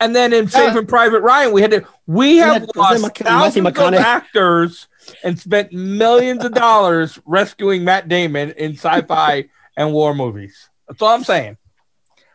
And 0.00 0.14
then 0.14 0.32
in 0.32 0.48
Saving 0.48 0.86
Private 0.86 1.20
Ryan, 1.20 1.52
we 1.52 1.62
had 1.62 1.70
to. 1.72 1.84
We 2.06 2.38
have 2.38 2.66
that- 2.66 2.76
lost 2.76 3.02
Matthew 3.02 3.24
thousands 3.24 3.78
of 3.78 3.94
actors 3.94 4.88
and 5.22 5.38
spent 5.38 5.72
millions 5.72 6.44
of 6.44 6.52
dollars 6.52 7.18
rescuing 7.26 7.84
Matt 7.84 8.08
Damon 8.08 8.52
in 8.52 8.72
sci-fi 8.72 9.44
and 9.76 9.92
war 9.92 10.14
movies. 10.14 10.68
That's 10.88 11.00
all 11.02 11.10
I'm 11.14 11.24
saying. 11.24 11.56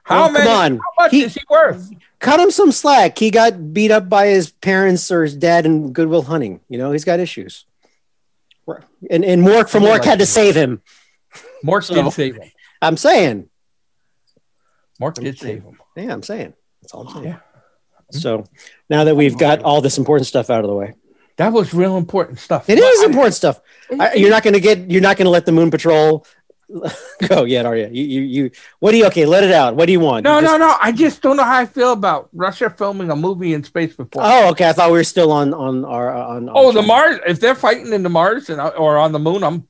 How 0.04 0.22
Oh, 0.22 0.26
come 0.26 0.34
many? 0.34 0.50
on. 0.50 0.78
How 0.78 1.04
much 1.04 1.12
He- 1.12 1.24
is 1.24 1.34
he 1.36 1.42
worth? 1.50 1.90
Cut 2.20 2.40
him 2.40 2.52
some 2.52 2.72
slack. 2.72 3.18
He 3.18 3.30
got 3.32 3.74
beat 3.74 3.92
up 3.92 4.08
by 4.10 4.28
his 4.28 4.52
parents 4.52 5.12
or 5.12 5.24
his 5.24 5.36
dad 5.36 5.66
in 5.66 5.92
Good 5.94 6.08
Will 6.08 6.24
Hunting. 6.24 6.60
You 6.70 6.78
know, 6.78 6.92
he's 6.92 7.06
got 7.06 7.20
issues. 7.20 7.66
And 9.10 9.26
and 9.26 9.42
Mork 9.44 9.68
from 9.70 9.84
Mork 9.84 10.06
had 10.06 10.20
to 10.20 10.26
save 10.26 10.56
him. 10.56 10.82
Mork 11.66 11.84
So- 11.84 11.96
did 11.96 12.12
save 12.14 12.36
him. 12.36 12.50
I'm 12.82 12.98
saying. 12.98 13.50
Mork 15.02 15.16
did 15.16 15.38
save 15.38 15.64
him. 15.64 15.78
Yeah, 15.96 16.14
I'm 16.14 16.24
saying. 16.24 16.54
That's 16.82 16.94
all 16.94 17.08
I'm 17.08 17.14
saying. 17.14 17.26
Yeah. 17.26 17.40
Hmm? 18.12 18.18
So 18.18 18.44
now 18.90 19.04
that 19.06 19.16
we've 19.16 19.38
got 19.38 19.62
all 19.62 19.82
this 19.82 19.98
important 19.98 20.28
stuff 20.28 20.50
out 20.50 20.64
of 20.64 20.70
the 20.70 20.76
way, 20.76 20.94
That 21.38 21.54
was 21.54 21.74
real 21.74 21.98
important 21.98 22.40
stuff. 22.40 22.70
It 22.70 22.78
is 22.78 22.84
is 22.86 23.04
I- 23.04 23.06
important 23.08 23.34
stuff. 23.36 23.62
I, 24.00 24.14
you're 24.14 24.30
not 24.30 24.44
going 24.44 24.54
to 24.54 24.60
get. 24.60 24.90
You're 24.92 25.02
not 25.02 25.18
going 25.18 25.26
to 25.26 25.32
let 25.32 25.46
the 25.46 25.52
Moon 25.52 25.72
Patrol 25.72 26.26
go 27.28 27.44
yet, 27.44 27.66
are 27.66 27.76
you? 27.76 27.90
You, 27.92 28.04
you? 28.04 28.22
you? 28.22 28.52
What 28.80 28.92
do 28.92 28.98
you? 28.98 29.06
Okay, 29.08 29.26
let 29.26 29.44
it 29.44 29.52
out. 29.52 29.76
What 29.76 29.88
do 29.88 29.92
you 29.92 30.00
want? 30.00 30.24
No, 30.24 30.36
You 30.38 30.46
just- 30.46 30.60
no, 30.60 30.68
no. 30.68 30.76
I 30.82 30.92
just 30.92 31.22
don't 31.22 31.36
know 31.38 31.44
how 31.44 31.58
I 31.60 31.66
feel 31.66 31.92
about 31.94 32.30
Russia 32.34 32.70
filming 32.70 33.10
a 33.12 33.16
movie 33.16 33.54
in 33.54 33.64
space 33.64 33.96
before. 33.96 34.22
Oh, 34.24 34.50
okay. 34.52 34.70
I 34.70 34.74
thought 34.74 34.92
we 34.92 34.98
were 34.98 35.04
still 35.04 35.32
on 35.32 35.54
on 35.54 35.84
our 35.86 36.16
uh, 36.16 36.28
on. 36.36 36.50
on 36.50 36.54
Oh, 36.56 36.72
the 36.72 36.82
Mars. 36.82 37.20
If 37.28 37.40
they're 37.40 37.56
fighting 37.56 37.92
in 37.92 38.04
the 38.04 38.10
Mars 38.10 38.50
and 38.50 38.62
uh, 38.62 38.68
or 38.78 38.98
on 38.98 39.12
the 39.12 39.20
moon, 39.20 39.44
I'm. 39.44 39.68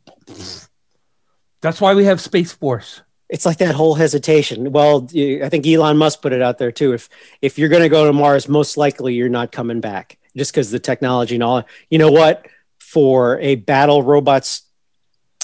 That's 1.62 1.80
why 1.82 1.94
we 1.94 2.06
have 2.06 2.20
Space 2.22 2.51
Force. 2.53 3.01
it's 3.30 3.46
like 3.46 3.58
that 3.60 3.75
whole 3.75 3.96
hesitation. 3.96 4.72
Well, 4.72 5.08
I 5.15 5.48
think 5.50 5.65
Elon 5.65 5.98
Musk 5.98 6.22
put 6.22 6.34
it 6.34 6.41
out 6.41 6.58
there 6.58 6.72
too. 6.72 6.94
If 6.94 7.08
if 7.41 7.58
you're 7.58 7.70
going 7.70 7.84
to 7.84 7.89
go 7.89 8.06
to 8.06 8.13
Mars, 8.13 8.50
most 8.50 8.77
likely 8.77 9.13
you're 9.15 9.30
not 9.30 9.51
coming 9.51 9.80
back 9.80 10.18
just 10.36 10.51
because 10.51 10.70
the 10.72 10.80
technology 10.80 11.36
and 11.36 11.44
all. 11.44 11.63
You 11.89 11.98
know 12.00 12.12
what? 12.12 12.46
For 12.80 13.39
a 13.39 13.56
battle 13.56 14.03
robots 14.03 14.63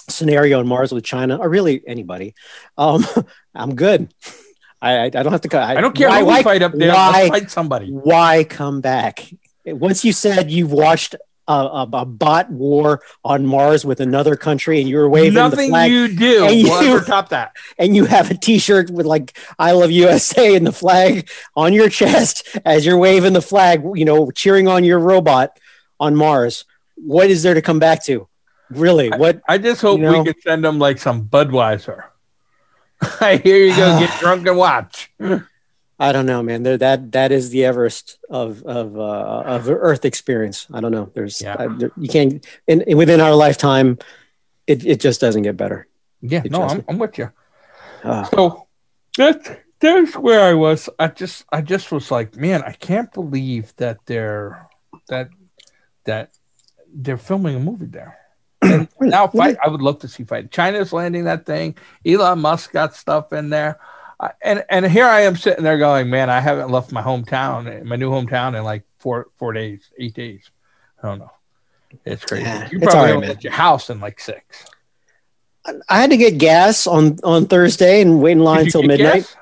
scenario 0.10 0.60
on 0.60 0.68
Mars 0.68 0.92
with 0.92 1.04
China, 1.04 1.38
or 1.38 1.48
really 1.50 1.82
anybody, 1.88 2.34
um, 2.78 3.06
I'm 3.56 3.76
good. 3.76 4.14
I, 4.82 4.92
I 4.98 5.04
I 5.06 5.10
don't 5.10 5.32
have 5.32 5.42
to. 5.42 5.50
co- 5.50 5.60
I 5.60 5.80
don't 5.82 5.96
care 5.96 6.10
why- 6.10 6.24
why- 6.24 6.44
fight 6.44 6.62
up 6.62 6.74
there. 6.74 6.94
why- 6.94 7.30
fight 7.30 7.52
somebody. 7.52 7.90
why 7.92 8.44
come 8.44 8.82
back? 8.82 9.30
Once 9.66 10.04
you 10.06 10.14
said 10.14 10.50
you've 10.52 10.72
watched 10.72 11.16
a, 11.48 11.88
a, 11.94 12.06
bot 12.06 12.52
war 12.52 13.02
on 13.24 13.46
Mars 13.46 13.86
with 13.86 14.00
another 14.00 14.36
country 14.36 14.80
and 14.80 14.90
you 14.90 14.98
were 14.98 15.10
waving 15.10 15.34
the 15.34 15.50
Nothing 15.50 15.70
flag 15.70 15.92
you 15.92 16.08
do 16.10 16.46
and 16.46 16.56
you- 16.58 17.02
top 17.02 17.30
that. 17.30 17.54
and 17.78 17.96
you 17.96 18.06
have 18.06 18.30
a 18.32 18.34
t-shirt 18.36 18.90
with 18.90 19.06
like 19.06 19.38
I 19.58 19.72
love 19.72 19.92
USA 19.92 20.56
and 20.56 20.68
the 20.68 20.72
flag 20.72 21.30
on 21.56 21.74
your 21.74 21.90
chest 21.90 22.48
as 22.66 22.86
you're 22.86 22.98
waving 22.98 23.34
the 23.34 23.42
flag, 23.42 23.84
you 23.96 24.06
know, 24.06 24.32
cheering 24.32 24.68
on 24.68 24.84
your 24.84 25.00
robot 25.00 25.58
on 26.00 26.16
Mars. 26.16 26.66
What 26.96 27.30
is 27.30 27.44
there 27.44 27.54
to 27.54 27.62
come 27.62 27.80
back 27.80 28.04
to? 28.06 28.28
Really? 28.70 29.10
What 29.10 29.42
I 29.48 29.58
just 29.58 29.82
hope 29.82 30.00
You 30.00 30.06
know? 30.06 30.20
we 30.20 30.26
could 30.34 30.42
send 30.42 30.64
them 30.64 30.80
like 30.80 30.98
some 30.98 31.26
Budweiser. 31.26 32.04
Here 33.20 33.58
you 33.58 33.76
go, 33.76 34.00
get 34.00 34.12
drunk 34.20 34.46
and 34.48 34.58
watch. 34.58 35.12
I 36.00 36.12
don't 36.12 36.26
know, 36.28 36.44
man. 36.44 36.62
There, 36.64 36.78
that 36.78 37.12
that 37.14 37.32
is 37.32 37.50
the 37.50 37.66
Everest 37.66 38.20
of 38.30 38.64
of 38.64 38.98
uh, 38.98 39.44
of 39.46 39.68
Earth 39.70 40.06
experience. 40.06 40.68
I 40.72 40.80
don't 40.80 40.92
know. 40.92 41.10
There's 41.16 41.42
Yeah. 41.42 41.56
I, 41.58 41.68
there, 41.68 41.92
you 41.98 42.08
can't 42.10 42.46
in, 42.68 42.82
in- 42.82 42.98
within 42.98 43.20
our 43.20 43.34
lifetime, 43.34 43.98
it, 44.68 44.86
it 44.86 45.00
just 45.00 45.20
doesn't 45.22 45.42
get 45.44 45.58
better. 45.58 45.88
Yeah, 46.22 46.42
Hey, 46.42 46.50
no, 46.50 46.64
I'm, 46.64 46.84
I'm 46.88 46.98
with 47.00 47.18
you. 47.18 47.32
Uh, 48.04 48.24
So 48.26 48.68
that 49.18 49.64
there's 49.80 50.14
where 50.16 50.42
I 50.44 50.54
was. 50.54 50.90
I 51.00 51.08
just 51.08 51.46
I 51.52 51.62
just 51.62 51.92
was 51.92 52.12
like, 52.12 52.36
man, 52.36 52.62
I 52.64 52.74
can't 52.74 53.12
believe 53.12 53.74
that 53.78 53.98
they're 54.06 54.68
that 55.10 55.30
that 56.06 56.34
they're 56.94 57.18
filming 57.18 57.56
a 57.56 57.60
movie 57.60 57.86
there. 57.88 58.18
Now 59.00 59.28
fight 59.28 59.58
I 59.64 59.70
would 59.70 59.82
love 59.82 60.00
to 60.00 60.08
see 60.08 60.24
fight. 60.26 60.52
China's 60.52 60.94
landing 60.94 61.26
that 61.26 61.46
thing. 61.46 61.76
Elon 62.06 62.40
Musk 62.40 62.72
got 62.72 62.96
stuff 62.96 63.34
in 63.34 63.50
there. 63.50 63.80
And 64.42 64.64
and 64.70 64.86
here 64.86 65.06
I 65.06 65.22
am 65.22 65.36
sitting 65.36 65.64
there 65.64 65.78
going, 65.78 66.10
man, 66.10 66.30
I 66.30 66.40
haven't 66.40 66.72
left 66.72 66.92
my 66.92 67.02
hometown, 67.04 67.84
my 67.84 67.96
new 67.96 68.10
hometown 68.10 68.58
in 68.58 68.64
like 68.64 68.84
four 68.98 69.28
four 69.38 69.54
days, 69.54 69.92
eight 70.00 70.16
days. 70.16 70.50
I 71.04 71.08
don't 71.08 71.20
know. 71.20 71.32
It's 72.04 72.26
crazy. 72.26 72.44
Yeah, 72.44 72.68
you 72.72 72.80
probably 72.80 73.14
right, 73.14 73.28
get 73.28 73.44
your 73.44 73.54
house 73.54 73.90
in 73.90 74.00
like 74.00 74.20
six. 74.20 74.66
I 75.90 76.00
had 76.02 76.10
to 76.12 76.18
get 76.18 76.38
gas 76.38 76.88
on 76.88 77.18
on 77.24 77.46
Thursday 77.46 78.02
and 78.02 78.22
wait 78.22 78.34
in 78.34 78.40
line 78.40 78.66
until 78.66 78.84
midnight. 78.84 79.24
gas? 79.24 79.36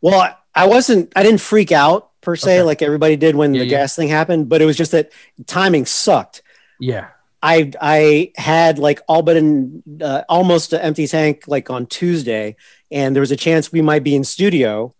Well, 0.00 0.20
I, 0.20 0.34
I 0.54 0.66
wasn't. 0.66 1.12
I 1.16 1.22
didn't 1.22 1.40
freak 1.40 1.72
out 1.72 2.10
per 2.20 2.36
se 2.36 2.58
Okay. 2.58 2.62
like 2.62 2.82
everybody 2.82 3.16
did 3.16 3.34
when 3.34 3.54
Yeah, 3.54 3.60
the 3.60 3.66
yeah. 3.66 3.78
gas 3.78 3.96
thing 3.96 4.08
happened, 4.08 4.48
but 4.48 4.60
it 4.60 4.66
was 4.66 4.76
just 4.76 4.92
that 4.92 5.10
timing 5.46 5.86
sucked. 5.86 6.42
Yeah. 6.78 7.08
I 7.42 7.72
I 7.80 8.32
had 8.36 8.78
like 8.78 9.00
all 9.08 9.22
but 9.22 9.36
an 9.36 9.82
uh, 10.00 10.22
almost 10.28 10.72
an 10.72 10.80
empty 10.80 11.06
tank 11.06 11.44
like 11.46 11.70
on 11.70 11.86
Tuesday, 11.86 12.56
and 12.90 13.16
there 13.16 13.20
was 13.20 13.32
a 13.32 13.36
chance 13.36 13.72
we 13.72 13.82
might 13.82 14.04
be 14.04 14.14
in 14.14 14.24
studio. 14.24 14.94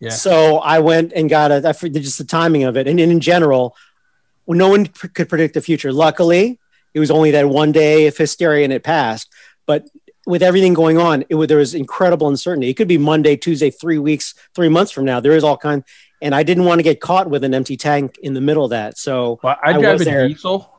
Yeah. 0.00 0.10
So 0.10 0.58
I 0.58 0.78
went 0.80 1.12
and 1.14 1.28
got 1.28 1.50
a. 1.50 1.56
I 1.68 1.72
just 1.72 2.18
the 2.18 2.24
timing 2.24 2.64
of 2.64 2.76
it, 2.76 2.86
and, 2.86 3.00
in 3.00 3.20
general, 3.20 3.74
no 4.46 4.68
one 4.68 4.86
pr- 4.86 5.08
could 5.08 5.28
predict 5.28 5.54
the 5.54 5.62
future. 5.62 5.92
Luckily, 5.92 6.58
it 6.92 7.00
was 7.00 7.10
only 7.10 7.30
that 7.32 7.48
one 7.48 7.72
day 7.72 8.06
of 8.06 8.16
hysteria 8.16 8.64
and 8.64 8.72
it 8.72 8.82
passed. 8.82 9.28
But 9.66 9.88
with 10.26 10.42
everything 10.42 10.74
going 10.74 10.98
on, 10.98 11.24
it 11.28 11.34
was, 11.34 11.48
there 11.48 11.58
was 11.58 11.74
incredible 11.74 12.28
uncertainty. 12.28 12.68
It 12.68 12.74
could 12.74 12.88
be 12.88 12.98
Monday, 12.98 13.36
Tuesday, 13.36 13.70
three 13.70 13.98
weeks, 13.98 14.34
three 14.54 14.68
months 14.68 14.92
from 14.92 15.04
now. 15.04 15.20
There 15.20 15.32
is 15.32 15.44
all 15.44 15.56
kind, 15.56 15.84
and 16.20 16.34
I 16.34 16.42
didn't 16.42 16.64
want 16.64 16.78
to 16.80 16.82
get 16.82 17.00
caught 17.00 17.28
with 17.30 17.42
an 17.44 17.54
empty 17.54 17.76
tank 17.76 18.18
in 18.22 18.34
the 18.34 18.40
middle 18.40 18.64
of 18.64 18.70
that. 18.70 18.98
So 18.98 19.40
Well, 19.42 19.56
I 19.62 19.70
I 19.70 19.72
drive 19.80 19.92
was 19.94 20.02
a 20.02 20.04
there. 20.04 20.28
diesel. 20.28 20.70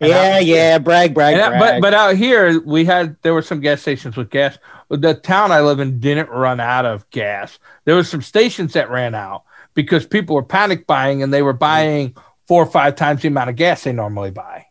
Yeah, 0.00 0.38
yeah, 0.38 0.78
brag, 0.78 1.14
brag, 1.14 1.36
brag. 1.48 1.60
but 1.60 1.80
but 1.80 1.94
out 1.94 2.16
here 2.16 2.60
we 2.60 2.84
had 2.84 3.16
there 3.22 3.32
were 3.32 3.42
some 3.42 3.60
gas 3.60 3.80
stations 3.80 4.16
with 4.16 4.30
gas. 4.30 4.58
The 4.90 5.14
town 5.14 5.52
I 5.52 5.62
live 5.62 5.80
in 5.80 6.00
didn't 6.00 6.28
run 6.28 6.60
out 6.60 6.84
of 6.84 7.08
gas. 7.10 7.58
There 7.86 7.96
was 7.96 8.08
some 8.08 8.22
stations 8.22 8.74
that 8.74 8.90
ran 8.90 9.14
out 9.14 9.44
because 9.74 10.06
people 10.06 10.36
were 10.36 10.42
panic 10.42 10.86
buying 10.86 11.22
and 11.22 11.32
they 11.32 11.42
were 11.42 11.52
buying 11.54 12.14
four 12.46 12.62
or 12.62 12.70
five 12.70 12.94
times 12.94 13.22
the 13.22 13.28
amount 13.28 13.50
of 13.50 13.56
gas 13.56 13.84
they 13.84 13.92
normally 13.92 14.30
buy. 14.30 14.65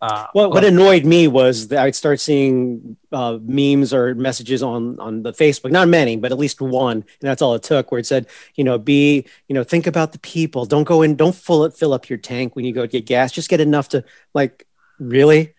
Uh, 0.00 0.28
What, 0.32 0.50
what 0.50 0.64
annoyed 0.64 1.04
me 1.04 1.26
was 1.26 1.68
that 1.68 1.80
I'd 1.80 1.96
start 1.96 2.20
seeing 2.20 2.96
uh, 3.10 3.38
memes 3.42 3.92
or 3.92 4.14
messages 4.14 4.62
on 4.62 4.98
on 5.00 5.22
the 5.24 5.32
Facebook, 5.32 5.72
not 5.72 5.88
many, 5.88 6.16
but 6.16 6.30
at 6.30 6.38
least 6.38 6.60
one, 6.60 6.98
and 6.98 7.04
that's 7.28 7.42
all 7.42 7.54
it 7.54 7.64
took, 7.64 7.90
where 7.90 7.98
it 7.98 8.06
said, 8.06 8.26
you 8.54 8.62
know, 8.62 8.78
be, 8.78 9.24
you 9.48 9.54
know, 9.54 9.64
think 9.64 9.86
about 9.88 10.12
the 10.12 10.20
people. 10.20 10.66
Don't 10.66 10.84
go 10.84 11.02
in, 11.02 11.16
don't 11.16 11.34
fill 11.34 11.64
it, 11.64 11.74
fill 11.74 11.92
up 11.92 12.08
your 12.08 12.18
tank 12.18 12.54
when 12.54 12.64
you 12.64 12.72
go 12.72 12.86
get 12.86 13.06
gas. 13.06 13.32
Just 13.32 13.48
get 13.50 13.60
enough 13.60 13.88
to 13.88 14.04
like, 14.34 14.66
really, 15.00 15.54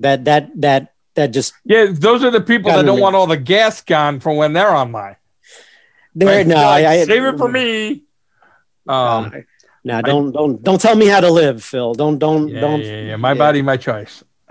that 0.00 0.24
that 0.24 0.58
that 0.60 0.94
that 1.14 1.32
just 1.32 1.52
yeah, 1.64 1.86
those 1.90 2.24
are 2.24 2.30
the 2.30 2.40
people 2.40 2.70
that 2.72 2.82
don't 2.86 2.96
be- 2.96 3.02
want 3.02 3.14
all 3.14 3.26
the 3.26 3.36
gas 3.36 3.82
gone 3.82 4.20
from 4.20 4.36
when 4.36 4.54
they're 4.54 4.74
online. 4.74 5.16
there. 6.14 6.28
Right? 6.28 6.46
No, 6.46 6.54
They're 6.54 6.64
like, 6.64 6.84
I, 6.86 7.00
I 7.00 7.04
save 7.04 7.24
it 7.24 7.36
for 7.36 7.48
me. 7.48 8.04
Um, 8.88 9.44
Uh, 9.86 10.00
no, 10.00 10.02
don't 10.02 10.32
don't 10.32 10.62
don't 10.62 10.80
tell 10.80 10.96
me 10.96 11.06
how 11.06 11.20
to 11.20 11.30
live, 11.30 11.62
Phil. 11.62 11.94
Don't 11.94 12.18
don't 12.18 12.48
yeah, 12.48 12.60
don't. 12.60 12.80
yeah, 12.80 13.00
yeah. 13.00 13.16
My 13.16 13.32
yeah. 13.32 13.38
body, 13.38 13.62
my 13.62 13.76
choice. 13.76 14.24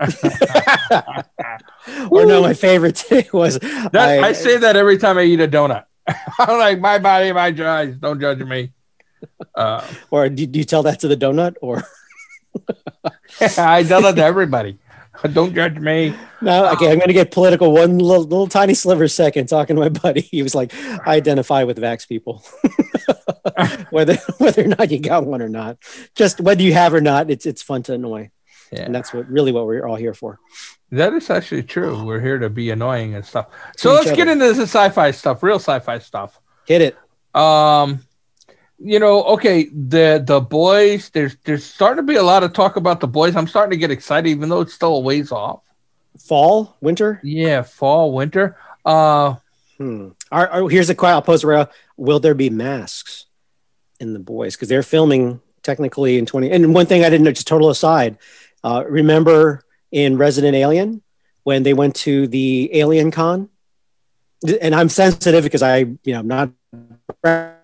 or 2.10 2.26
no, 2.26 2.42
my 2.42 2.54
favorite 2.54 2.96
today 2.96 3.28
was 3.32 3.58
That, 3.58 4.22
I, 4.24 4.32
say 4.32 4.58
that 4.58 4.76
every 4.76 4.98
time 4.98 5.16
I 5.18 5.22
eat 5.22 5.40
a 5.40 5.48
donut. 5.48 5.84
I'm 6.38 6.58
like, 6.58 6.80
my 6.80 6.98
body, 6.98 7.32
my 7.32 7.52
choice. 7.52 7.96
Don't 7.96 8.20
judge 8.20 8.40
me. 8.40 8.72
Uh, 9.54 9.86
or 10.10 10.28
do, 10.28 10.46
do 10.46 10.58
you 10.58 10.64
tell 10.64 10.82
that 10.82 11.00
to 11.00 11.08
the 11.08 11.16
donut 11.16 11.56
or? 11.60 11.82
I 13.40 13.82
tell 13.82 14.02
that 14.02 14.16
to 14.16 14.24
everybody. 14.24 14.78
Don't 15.32 15.54
judge 15.54 15.78
me. 15.78 16.14
No, 16.40 16.70
okay, 16.72 16.90
I'm 16.90 16.98
going 16.98 17.08
to 17.08 17.14
get 17.14 17.30
political 17.30 17.72
one 17.72 17.98
little, 17.98 18.24
little 18.24 18.46
tiny 18.46 18.74
sliver 18.74 19.08
second 19.08 19.48
talking 19.48 19.76
to 19.76 19.82
my 19.82 19.88
buddy. 19.88 20.20
He 20.30 20.42
was 20.42 20.54
like, 20.54 20.74
I 20.74 21.14
identify 21.14 21.64
with 21.64 21.78
Vax 21.78 22.06
people. 22.08 22.44
whether 23.90 24.16
whether 24.38 24.64
or 24.64 24.68
not 24.68 24.90
you 24.90 24.98
got 24.98 25.24
one 25.24 25.40
or 25.40 25.48
not. 25.48 25.78
Just 26.14 26.40
whether 26.40 26.62
you 26.62 26.74
have 26.74 26.92
or 26.94 27.00
not, 27.00 27.30
it's 27.30 27.46
it's 27.46 27.62
fun 27.62 27.82
to 27.84 27.94
annoy. 27.94 28.30
Yeah, 28.72 28.82
And 28.82 28.94
that's 28.94 29.14
what 29.14 29.28
really 29.30 29.52
what 29.52 29.66
we're 29.66 29.86
all 29.86 29.94
here 29.96 30.12
for. 30.14 30.40
that 30.90 31.12
is 31.12 31.30
actually 31.30 31.62
true. 31.62 32.04
We're 32.04 32.20
here 32.20 32.38
to 32.38 32.50
be 32.50 32.70
annoying 32.70 33.14
and 33.14 33.24
stuff. 33.24 33.46
So 33.76 33.92
let's 33.92 34.08
each 34.08 34.16
get 34.16 34.26
into 34.28 34.52
the 34.52 34.62
sci-fi 34.62 35.12
stuff, 35.12 35.42
real 35.42 35.60
sci-fi 35.60 36.00
stuff. 36.00 36.40
Hit 36.66 36.82
it. 36.82 36.96
Um, 37.40 38.00
you 38.78 38.98
know, 38.98 39.22
okay, 39.24 39.64
the 39.64 40.22
the 40.24 40.40
boys. 40.40 41.10
There's 41.10 41.36
there's 41.44 41.64
starting 41.64 42.04
to 42.04 42.12
be 42.12 42.16
a 42.16 42.22
lot 42.22 42.42
of 42.42 42.52
talk 42.52 42.76
about 42.76 43.00
the 43.00 43.08
boys. 43.08 43.34
I'm 43.36 43.46
starting 43.48 43.70
to 43.70 43.76
get 43.76 43.90
excited, 43.90 44.28
even 44.28 44.48
though 44.48 44.60
it's 44.60 44.74
still 44.74 44.96
a 44.96 45.00
ways 45.00 45.32
off. 45.32 45.60
Fall, 46.18 46.76
winter. 46.80 47.20
Yeah, 47.22 47.62
fall, 47.62 48.12
winter. 48.12 48.56
Uh, 48.84 49.36
Hmm. 49.78 50.08
Are, 50.32 50.48
are- 50.48 50.68
here's 50.70 50.88
a 50.88 50.94
question 50.94 51.14
I'll 51.16 51.20
pose 51.22 51.44
around. 51.44 51.68
Will 51.98 52.18
there 52.18 52.32
be 52.34 52.48
masks 52.48 53.26
in 54.00 54.14
the 54.14 54.18
boys? 54.18 54.56
Because 54.56 54.70
they're 54.70 54.82
filming 54.82 55.42
technically 55.62 56.16
in 56.16 56.24
20. 56.24 56.50
And 56.50 56.72
one 56.72 56.86
thing 56.86 57.04
I 57.04 57.10
didn't 57.10 57.24
know, 57.24 57.32
just 57.32 57.46
total 57.46 57.68
aside, 57.68 58.16
uh, 58.64 58.84
remember 58.88 59.64
in 59.92 60.16
Resident 60.16 60.56
Alien 60.56 61.02
when 61.42 61.62
they 61.62 61.74
went 61.74 61.94
to 61.96 62.26
the 62.26 62.70
Alien 62.72 63.10
Con? 63.10 63.50
And 64.62 64.74
I'm 64.74 64.88
sensitive 64.88 65.44
because 65.44 65.62
I, 65.62 65.78
you 65.80 65.98
know, 66.06 66.20
I'm 66.20 66.28
not. 67.22 67.55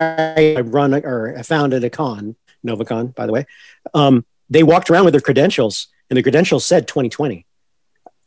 I 0.00 0.56
run 0.60 0.94
or 0.94 1.36
I 1.36 1.42
founded 1.42 1.84
a 1.84 1.90
con, 1.90 2.36
NovaCon, 2.66 3.14
by 3.14 3.26
the 3.26 3.32
way. 3.32 3.46
Um, 3.92 4.24
they 4.50 4.62
walked 4.62 4.90
around 4.90 5.04
with 5.04 5.14
their 5.14 5.20
credentials, 5.20 5.88
and 6.10 6.16
the 6.16 6.22
credentials 6.22 6.64
said 6.64 6.86
2020. 6.86 7.46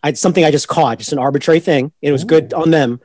I, 0.04 0.14
something 0.14 0.44
I 0.44 0.52
just 0.52 0.68
caught, 0.68 1.00
just 1.00 1.12
an 1.12 1.20
arbitrary 1.20 1.60
thing. 1.60 1.92
It 2.02 2.12
was 2.12 2.24
good 2.24 2.54
on 2.54 2.72
them. 2.72 3.02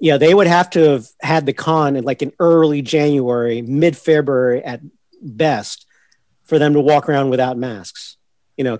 Yeah, 0.00 0.16
they 0.16 0.32
would 0.32 0.46
have 0.46 0.70
to 0.70 0.80
have 0.80 1.06
had 1.20 1.46
the 1.46 1.52
con 1.52 1.96
in 1.96 2.04
like 2.04 2.22
in 2.22 2.32
early 2.38 2.82
January, 2.82 3.62
mid 3.62 3.96
February 3.96 4.62
at 4.62 4.80
best, 5.20 5.86
for 6.44 6.58
them 6.58 6.72
to 6.74 6.80
walk 6.80 7.08
around 7.08 7.30
without 7.30 7.58
masks. 7.58 8.16
You 8.56 8.64
know, 8.64 8.78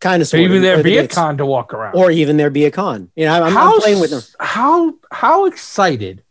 kind 0.00 0.20
of. 0.22 0.28
so 0.28 0.36
even 0.36 0.62
there 0.62 0.82
be 0.82 0.98
a 0.98 1.06
con 1.06 1.36
to 1.38 1.46
walk 1.46 1.72
around. 1.72 1.94
or 1.94 2.10
even 2.10 2.36
there 2.36 2.50
be 2.50 2.64
a 2.64 2.70
con. 2.70 3.10
You 3.14 3.26
know, 3.26 3.44
I'm, 3.44 3.56
I'm 3.56 3.80
playing 3.80 4.00
with 4.00 4.10
them. 4.10 4.22
How 4.40 4.94
how 5.12 5.46
excited 5.46 6.24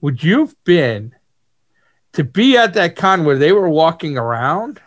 would 0.00 0.22
you 0.22 0.40
have 0.40 0.54
been 0.64 1.14
to 2.14 2.24
be 2.24 2.56
at 2.56 2.74
that 2.74 2.96
con 2.96 3.24
where 3.24 3.38
they 3.38 3.52
were 3.52 3.68
walking 3.68 4.18
around 4.18 4.80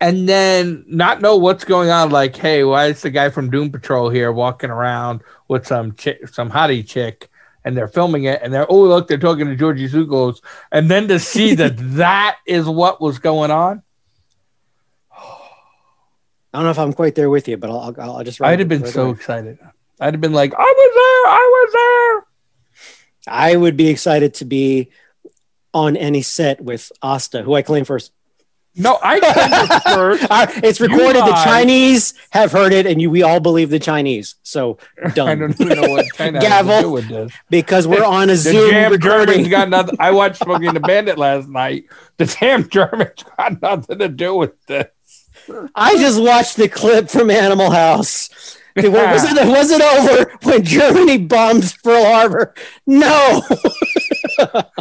and 0.00 0.28
then 0.28 0.84
not 0.86 1.20
know 1.20 1.36
what's 1.36 1.64
going 1.64 1.90
on? 1.90 2.10
Like, 2.10 2.36
hey, 2.36 2.64
why 2.64 2.86
is 2.86 3.02
the 3.02 3.10
guy 3.10 3.30
from 3.30 3.50
Doom 3.50 3.70
Patrol 3.70 4.10
here 4.10 4.30
walking 4.30 4.70
around 4.70 5.22
with 5.48 5.66
some 5.66 5.94
chick, 5.94 6.28
some 6.28 6.50
hottie 6.50 6.86
chick? 6.86 7.28
And 7.64 7.76
they're 7.76 7.88
filming 7.88 8.24
it, 8.24 8.40
and 8.44 8.54
they're 8.54 8.70
oh 8.70 8.84
look, 8.84 9.08
they're 9.08 9.18
talking 9.18 9.46
to 9.46 9.56
Georgie 9.56 9.88
Zugos, 9.88 10.40
and 10.70 10.88
then 10.88 11.08
to 11.08 11.18
see 11.18 11.56
that 11.56 11.74
that 11.76 12.36
is 12.46 12.64
what 12.64 13.00
was 13.00 13.18
going 13.18 13.50
on, 13.50 13.82
I 16.56 16.60
don't 16.60 16.64
know 16.64 16.70
if 16.70 16.78
I'm 16.78 16.94
quite 16.94 17.14
there 17.14 17.28
with 17.28 17.48
you, 17.48 17.58
but 17.58 17.68
I'll, 17.68 17.94
I'll, 17.98 18.16
I'll 18.16 18.24
just. 18.24 18.40
I'd 18.40 18.60
have 18.60 18.68
been 18.68 18.80
right 18.80 18.90
so 18.90 19.02
away. 19.02 19.12
excited. 19.12 19.58
I'd 20.00 20.14
have 20.14 20.22
been 20.22 20.32
like, 20.32 20.54
I 20.54 20.62
was 20.62 20.94
there, 20.94 21.32
I 21.32 21.50
was 21.52 21.72
there. 23.26 23.34
I 23.34 23.56
would 23.56 23.76
be 23.76 23.88
excited 23.88 24.32
to 24.34 24.46
be 24.46 24.88
on 25.76 25.94
any 25.94 26.22
set 26.22 26.58
with 26.62 26.90
Asta, 27.02 27.42
who 27.42 27.52
I 27.52 27.60
claim 27.60 27.84
first. 27.84 28.10
No, 28.78 28.98
I 29.02 29.20
claim 29.20 29.80
first. 29.94 30.26
It's 30.64 30.80
recorded. 30.80 31.22
The. 31.22 31.32
Chinese 31.44 32.14
have 32.30 32.50
heard 32.50 32.72
it, 32.72 32.86
and 32.86 33.00
you, 33.00 33.10
we 33.10 33.22
all 33.22 33.40
believe 33.40 33.68
the 33.68 33.78
Chinese. 33.78 34.36
So 34.42 34.78
I 35.04 35.10
done. 35.10 35.38
don't 35.38 35.60
even 35.60 35.78
know 35.80 35.90
what 35.90 36.06
China 36.14 36.40
Gavel. 36.40 36.92
with 36.92 37.08
this. 37.08 37.30
because 37.50 37.86
we're 37.86 38.04
on 38.04 38.24
a 38.24 38.26
The 38.32 38.36
Zoom 38.36 38.70
damn 38.70 38.90
recording. 38.92 39.34
Germans 39.34 39.48
got 39.48 39.68
nothing. 39.68 39.96
I 40.00 40.12
watched 40.12 40.38
Smokey 40.38 40.66
and 40.66 40.76
the 40.76 40.80
Bandit 40.80 41.18
last 41.18 41.46
night. 41.46 41.84
The 42.16 42.24
damn 42.24 42.68
Germans 42.70 43.22
got 43.36 43.60
nothing 43.60 43.98
to 43.98 44.08
do 44.08 44.34
with 44.34 44.52
this. 44.66 44.86
I 45.74 45.96
just 45.98 46.20
watched 46.22 46.56
the 46.56 46.68
clip 46.68 47.10
from 47.10 47.30
Animal 47.30 47.70
House. 47.70 48.30
It 48.74 48.92
was, 48.92 49.24
it, 49.24 49.48
was 49.48 49.70
it 49.70 49.80
over 49.80 50.32
when 50.42 50.62
Germany 50.62 51.18
bombed 51.18 51.74
Pearl 51.82 52.04
Harbor? 52.04 52.54
No, 52.86 53.42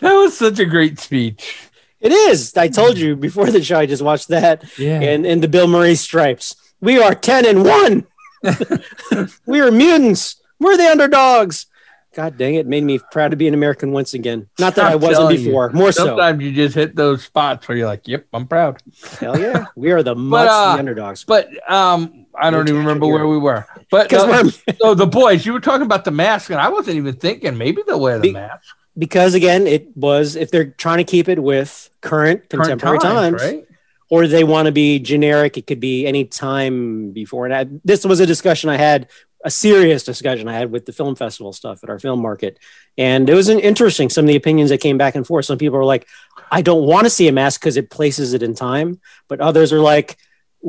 That 0.00 0.14
was 0.14 0.36
such 0.38 0.58
a 0.58 0.64
great 0.64 0.98
speech. 0.98 1.56
it 2.00 2.12
is. 2.12 2.56
I 2.56 2.68
told 2.68 2.98
you 2.98 3.16
before 3.16 3.50
the 3.50 3.62
show. 3.62 3.78
I 3.78 3.86
just 3.86 4.02
watched 4.02 4.28
that 4.28 4.64
Yeah. 4.78 5.00
and 5.00 5.26
and 5.26 5.42
the 5.42 5.48
Bill 5.48 5.66
Murray 5.66 5.94
stripes. 5.96 6.54
We 6.80 7.02
are 7.02 7.14
ten 7.14 7.44
and 7.46 7.64
one. 7.64 8.06
we 9.46 9.60
are 9.60 9.70
mutants. 9.70 10.40
We're 10.60 10.76
the 10.76 10.88
underdogs. 10.90 11.66
God 12.14 12.36
dang 12.36 12.54
it! 12.54 12.66
Made 12.66 12.82
me 12.84 12.98
proud 13.12 13.30
to 13.32 13.36
be 13.36 13.46
an 13.46 13.54
American 13.54 13.92
once 13.92 14.14
again. 14.14 14.48
Not 14.58 14.74
that 14.76 14.86
I'm 14.86 14.92
I 14.92 14.96
wasn't 14.96 15.14
telling 15.16 15.38
you. 15.40 15.44
before. 15.46 15.70
More 15.70 15.92
so. 15.92 16.06
Sometimes 16.06 16.42
you 16.42 16.52
just 16.52 16.74
hit 16.74 16.96
those 16.96 17.22
spots 17.24 17.68
where 17.68 17.76
you're 17.76 17.86
like, 17.86 18.08
"Yep, 18.08 18.26
I'm 18.32 18.46
proud." 18.48 18.80
Hell 19.20 19.38
yeah, 19.38 19.66
we 19.76 19.90
are 19.92 20.02
the 20.02 20.14
mutts, 20.32 20.50
uh, 20.50 20.72
the 20.74 20.78
underdogs. 20.80 21.24
But 21.24 21.48
um, 21.70 22.26
I 22.34 22.50
don't 22.50 22.68
even 22.68 22.80
remember 22.80 23.06
where 23.06 23.26
we 23.28 23.38
were. 23.38 23.66
But 23.90 24.12
uh, 24.12 24.48
so 24.80 24.94
the 24.94 25.06
boys, 25.06 25.44
you 25.46 25.52
were 25.52 25.60
talking 25.60 25.84
about 25.86 26.04
the 26.04 26.10
mask, 26.10 26.50
and 26.50 26.58
I 26.60 26.70
wasn't 26.70 26.96
even 26.96 27.14
thinking 27.14 27.56
maybe 27.58 27.82
they'll 27.86 28.00
wear 28.00 28.16
the 28.18 28.22
Be- 28.22 28.32
mask. 28.32 28.64
Because 28.98 29.34
again, 29.34 29.66
it 29.66 29.96
was 29.96 30.36
if 30.36 30.50
they're 30.50 30.66
trying 30.66 30.98
to 30.98 31.04
keep 31.04 31.28
it 31.28 31.42
with 31.42 31.88
current 32.00 32.48
Current 32.48 32.68
contemporary 32.68 32.98
times, 32.98 33.42
right? 33.42 33.64
or 34.10 34.26
they 34.26 34.44
want 34.44 34.66
to 34.66 34.72
be 34.72 34.98
generic. 34.98 35.56
It 35.56 35.66
could 35.66 35.80
be 35.80 36.06
any 36.06 36.24
time 36.24 37.12
before. 37.12 37.46
And 37.46 37.54
I, 37.54 37.66
this 37.84 38.04
was 38.04 38.20
a 38.20 38.26
discussion 38.26 38.70
I 38.70 38.76
had, 38.76 39.08
a 39.44 39.50
serious 39.50 40.02
discussion 40.02 40.48
I 40.48 40.54
had 40.54 40.72
with 40.72 40.86
the 40.86 40.92
film 40.92 41.14
festival 41.14 41.52
stuff 41.52 41.84
at 41.84 41.90
our 41.90 41.98
film 42.00 42.20
market, 42.20 42.58
and 42.96 43.30
it 43.30 43.34
was 43.34 43.48
an 43.48 43.60
interesting. 43.60 44.10
Some 44.10 44.24
of 44.24 44.28
the 44.28 44.36
opinions 44.36 44.70
that 44.70 44.80
came 44.80 44.98
back 44.98 45.14
and 45.14 45.26
forth. 45.26 45.44
Some 45.44 45.58
people 45.58 45.78
were 45.78 45.84
like, 45.84 46.08
"I 46.50 46.60
don't 46.60 46.84
want 46.84 47.04
to 47.04 47.10
see 47.10 47.28
a 47.28 47.32
mask 47.32 47.60
because 47.60 47.76
it 47.76 47.88
places 47.88 48.34
it 48.34 48.42
in 48.42 48.54
time," 48.54 49.00
but 49.28 49.40
others 49.40 49.72
are 49.72 49.80
like, 49.80 50.16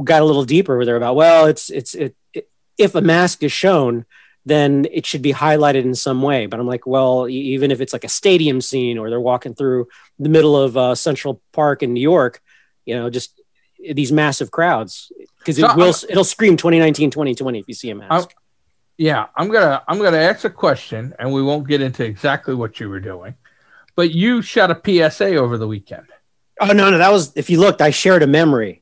got 0.03 0.21
a 0.21 0.25
little 0.25 0.45
deeper 0.45 0.77
where 0.77 0.85
they're 0.85 0.97
about, 0.97 1.15
"Well, 1.15 1.47
it's 1.47 1.71
it's 1.71 1.95
it, 1.95 2.15
it 2.31 2.47
if 2.77 2.93
a 2.93 3.01
mask 3.01 3.41
is 3.41 3.51
shown." 3.51 4.05
Then 4.45 4.87
it 4.91 5.05
should 5.05 5.21
be 5.21 5.33
highlighted 5.33 5.83
in 5.83 5.95
some 5.95 6.21
way. 6.21 6.45
But 6.45 6.59
I'm 6.59 6.67
like, 6.67 6.87
well, 6.87 7.27
even 7.29 7.71
if 7.71 7.81
it's 7.81 7.93
like 7.93 8.03
a 8.03 8.09
stadium 8.09 8.61
scene 8.61 8.97
or 8.97 9.09
they're 9.09 9.19
walking 9.19 9.53
through 9.53 9.87
the 10.17 10.29
middle 10.29 10.55
of 10.57 10.75
uh, 10.77 10.95
Central 10.95 11.41
Park 11.51 11.83
in 11.83 11.93
New 11.93 12.01
York, 12.01 12.41
you 12.85 12.95
know, 12.95 13.09
just 13.09 13.39
these 13.93 14.11
massive 14.11 14.49
crowds 14.51 15.11
because 15.39 15.57
it 15.57 15.61
So, 15.61 15.75
will 15.75 15.83
I'm- 15.85 16.05
it'll 16.09 16.23
scream 16.23 16.57
2019 16.57 17.11
2020 17.11 17.59
if 17.59 17.67
you 17.67 17.73
see 17.73 17.89
a 17.91 17.95
mask. 17.95 18.31
Yeah, 18.97 19.27
I'm 19.37 19.47
gonna 19.49 19.81
I'm 19.87 19.97
gonna 19.99 20.17
ask 20.17 20.43
a 20.43 20.49
question, 20.49 21.13
and 21.19 21.31
we 21.31 21.41
won't 21.41 21.65
get 21.67 21.79
into 21.81 22.03
exactly 22.03 22.53
what 22.53 22.79
you 22.81 22.89
were 22.89 22.99
doing. 22.99 23.35
But 23.95 24.11
you 24.11 24.41
shot 24.41 24.71
a 24.71 24.75
PSA 25.09 25.35
over 25.35 25.57
the 25.57 25.67
weekend. 25.67 26.07
oh 26.59 26.67
no, 26.73 26.89
no, 26.89 26.97
that 26.97 27.11
was 27.11 27.31
if 27.37 27.49
you 27.49 27.59
looked, 27.59 27.81
I 27.81 27.91
shared 27.91 28.23
a 28.23 28.27
memory. 28.27 28.81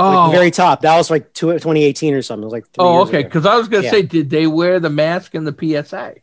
Oh, 0.00 0.10
Like 0.10 0.32
very 0.32 0.50
top. 0.52 0.82
That 0.82 0.96
was 0.96 1.10
like 1.10 1.32
two, 1.34 1.52
2018 1.52 2.14
or 2.14 2.22
something. 2.22 2.44
It 2.44 2.46
was 2.46 2.52
like 2.52 2.66
oh, 2.78 3.02
okay. 3.02 3.24
Because 3.24 3.44
I 3.44 3.56
was 3.56 3.66
gonna 3.68 3.82
Yeah. 3.84 3.90
say, 3.90 4.02
did 4.02 4.30
they 4.30 4.46
wear 4.46 4.78
the 4.78 4.88
mask 4.90 5.34
in 5.34 5.42
the 5.44 5.52
PSA? 5.52 6.14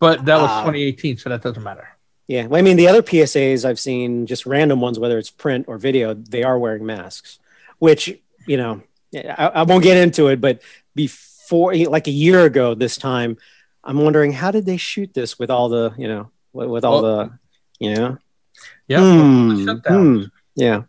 But 0.00 0.24
that 0.24 0.40
was 0.40 0.50
Uh, 0.50 0.62
2018, 0.62 1.18
so 1.18 1.28
that 1.28 1.42
doesn't 1.42 1.62
matter. 1.62 1.86
Yeah, 2.26 2.46
well, 2.46 2.58
I 2.58 2.62
mean 2.62 2.78
the 2.78 2.88
other 2.88 3.02
PSAs 3.02 3.64
I've 3.64 3.78
seen, 3.78 4.26
just 4.26 4.46
random 4.46 4.80
ones, 4.80 4.98
whether 4.98 5.18
it's 5.18 5.30
print 5.30 5.66
or 5.68 5.76
video, 5.76 6.14
they 6.14 6.42
are 6.42 6.58
wearing 6.58 6.86
masks. 6.86 7.38
Which 7.78 8.18
you 8.46 8.56
know, 8.56 8.82
I, 9.14 9.50
I 9.54 9.62
won't 9.64 9.84
get 9.84 9.98
into 9.98 10.28
it, 10.28 10.40
but 10.40 10.62
before 10.94 11.74
like 11.74 12.06
a 12.06 12.12
year 12.12 12.44
ago 12.46 12.74
this 12.74 12.96
time, 12.96 13.36
I'm 13.84 13.98
wondering 13.98 14.32
how 14.32 14.50
did 14.50 14.64
they 14.64 14.78
shoot 14.78 15.12
this 15.12 15.38
with 15.38 15.50
all 15.50 15.68
the 15.68 15.92
you 15.98 16.08
know 16.08 16.30
with, 16.54 16.68
with 16.68 16.84
all 16.84 17.02
the 17.02 17.38
you 17.78 17.94
know 17.94 18.18
Yeah, 18.88 19.00
hmm, 19.00 20.22
yeah. 20.54 20.82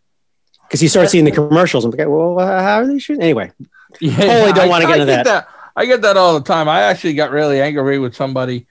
Because 0.68 0.82
you 0.82 0.90
start 0.90 1.10
seeing 1.10 1.26
the 1.26 1.32
commercials. 1.32 1.86
I'm 1.86 1.92
like, 1.92 2.08
well, 2.08 2.40
how 2.40 2.82
are 2.82 2.88
they 2.88 2.98
shooting? 3.00 3.22
Anyway, 3.24 3.52
Yeah, 4.00 4.16
Totally 4.18 4.54
don't 4.54 4.66
I- 4.66 4.68
wanna 4.68 4.86
get 4.86 4.98
I 5.00 5.02
into 5.02 5.24
that. 5.24 5.48
I 5.76 5.86
get 5.86 6.02
that 6.04 6.18
all 6.18 6.34
the 6.40 6.46
time. 6.46 6.68
I 6.70 6.82
actually 6.84 7.14
got 7.16 7.32
really 7.32 7.62
angry 7.62 8.00
with 8.00 8.16
somebody. 8.16 8.68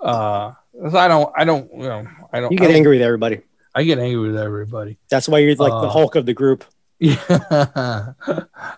Uh, 0.00 0.52
'cause 0.80 0.94
I 0.94 1.08
don't, 1.08 1.32
I 1.36 1.44
don't, 1.44 1.70
you 1.72 1.84
know, 1.88 2.06
I 2.32 2.40
don't. 2.40 2.52
you 2.52 2.58
get 2.58 2.70
I, 2.70 2.74
angry 2.74 2.96
with 2.98 3.02
everybody. 3.02 3.40
I 3.74 3.82
get 3.84 3.98
angry 3.98 4.28
with 4.30 4.36
everybody. 4.38 4.98
That's 5.08 5.28
why 5.28 5.38
you're 5.38 5.54
like 5.56 5.70
the 5.70 5.88
Uh, 5.88 5.90
Hulk 5.90 6.14
of 6.16 6.26
the 6.26 6.34
group. 6.34 6.64
Yeah. 6.98 7.16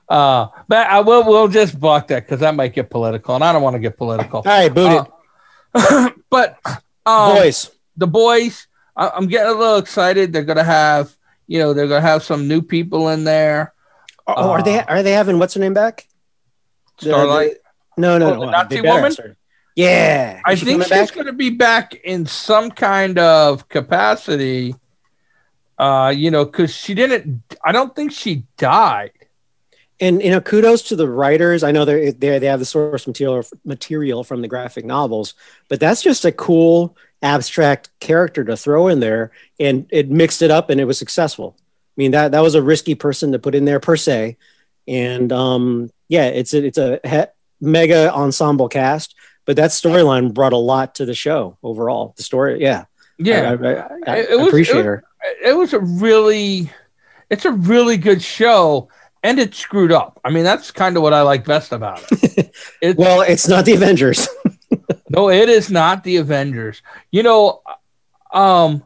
uh, 0.08 0.46
but 0.68 0.86
I 0.86 1.00
will, 1.00 1.24
we'll 1.24 1.48
just 1.48 1.78
block 1.78 2.08
that 2.08 2.24
because 2.24 2.40
that 2.40 2.54
might 2.54 2.72
get 2.74 2.90
political, 2.90 3.34
and 3.34 3.44
I 3.44 3.52
don't 3.52 3.62
want 3.62 3.74
to 3.74 3.80
get 3.80 3.96
political. 3.96 4.38
All 4.38 4.42
right, 4.44 4.72
boot 4.72 5.06
Uh, 5.74 6.10
but 6.30 6.58
um, 7.06 7.34
boys. 7.36 7.70
the 7.96 8.06
boys, 8.06 8.66
I, 8.96 9.10
I'm 9.10 9.26
getting 9.28 9.48
a 9.50 9.54
little 9.58 9.76
excited. 9.78 10.32
They're 10.32 10.44
gonna 10.44 10.64
have, 10.64 11.14
you 11.48 11.58
know, 11.58 11.72
they're 11.74 11.88
gonna 11.88 12.00
have 12.00 12.22
some 12.22 12.46
new 12.46 12.62
people 12.62 13.08
in 13.08 13.24
there. 13.24 13.74
Oh, 14.26 14.50
are 14.50 14.62
they 14.62 14.78
uh, 14.78 14.84
are 14.86 15.02
they 15.02 15.12
having 15.12 15.38
what's 15.40 15.54
her 15.54 15.60
name 15.60 15.74
back? 15.74 16.06
Starlight. 17.00 17.52
the- 17.96 18.00
no, 18.00 18.16
no, 18.18 18.26
Oh, 18.34 18.34
no. 18.34 18.40
the 18.40 18.46
uh, 18.46 18.50
Nazi 18.50 18.80
woman? 18.82 19.36
Yeah, 19.74 20.40
I 20.44 20.54
think 20.56 20.82
she's 20.84 21.10
going 21.12 21.26
to 21.26 21.32
be 21.32 21.50
back 21.50 21.94
in 21.94 22.26
some 22.26 22.70
kind 22.70 23.16
of 23.18 23.68
capacity. 23.68 24.74
Uh, 25.78 26.12
you 26.14 26.30
know, 26.30 26.44
because 26.44 26.74
she 26.74 26.94
didn't. 26.94 27.42
I 27.64 27.70
don't 27.70 27.94
think 27.94 28.10
she 28.12 28.44
died. 28.56 29.12
And 30.00 30.20
you 30.22 30.30
know, 30.30 30.40
kudos 30.40 30.82
to 30.88 30.96
the 30.96 31.08
writers. 31.08 31.62
I 31.62 31.70
know 31.70 31.84
they 31.84 32.10
they 32.10 32.38
they 32.40 32.46
have 32.46 32.58
the 32.58 32.64
source 32.64 33.06
material 33.06 33.44
material 33.64 34.24
from 34.24 34.42
the 34.42 34.48
graphic 34.48 34.84
novels, 34.84 35.34
but 35.68 35.78
that's 35.80 36.02
just 36.02 36.24
a 36.24 36.32
cool 36.32 36.96
abstract 37.22 37.90
character 38.00 38.44
to 38.44 38.56
throw 38.56 38.88
in 38.88 39.00
there, 39.00 39.30
and 39.58 39.86
it 39.90 40.10
mixed 40.10 40.42
it 40.42 40.50
up, 40.50 40.70
and 40.70 40.80
it 40.80 40.84
was 40.84 40.98
successful. 40.98 41.56
I 41.58 41.62
mean 41.96 42.12
that 42.12 42.32
that 42.32 42.40
was 42.40 42.54
a 42.54 42.62
risky 42.62 42.94
person 42.94 43.32
to 43.32 43.38
put 43.38 43.54
in 43.54 43.64
there 43.64 43.80
per 43.80 43.96
se, 43.96 44.36
and 44.86 45.32
um, 45.32 45.90
yeah, 46.08 46.26
it's 46.26 46.54
a, 46.54 46.64
it's 46.64 46.78
a 46.78 47.00
he- 47.04 47.32
mega 47.66 48.12
ensemble 48.14 48.68
cast, 48.68 49.14
but 49.44 49.56
that 49.56 49.70
storyline 49.70 50.32
brought 50.32 50.52
a 50.52 50.56
lot 50.58 50.94
to 50.96 51.04
the 51.04 51.14
show 51.14 51.58
overall. 51.62 52.14
The 52.16 52.22
story, 52.22 52.60
yeah, 52.60 52.84
Yeah, 53.18 53.56
I, 53.60 53.66
I, 53.66 53.72
I, 54.06 54.26
I 54.32 54.36
was- 54.36 54.48
appreciate 54.48 54.76
it 54.76 54.78
was- 54.78 54.84
her. 54.84 55.04
it 55.44 55.52
was 55.56 55.72
a 55.72 55.80
really, 55.80 56.70
it's 57.30 57.44
a 57.44 57.52
really 57.52 57.96
good 57.96 58.22
show, 58.22 58.88
and 59.24 59.40
it 59.40 59.52
screwed 59.56 59.90
up. 59.90 60.20
I 60.24 60.30
mean, 60.30 60.44
that's 60.44 60.70
kind 60.70 60.96
of 60.96 61.02
what 61.02 61.12
I 61.12 61.22
like 61.22 61.44
best 61.44 61.72
about 61.72 62.00
it. 62.12 62.54
It's, 62.80 62.96
Well, 62.96 63.22
it's 63.22 63.48
not 63.48 63.64
the 63.64 63.72
Avengers. 63.74 64.28
No, 65.10 65.30
it 65.30 65.48
is 65.48 65.70
not 65.70 66.04
the 66.04 66.16
Avengers. 66.16 66.82
You 67.10 67.22
know, 67.22 67.62
um, 68.32 68.84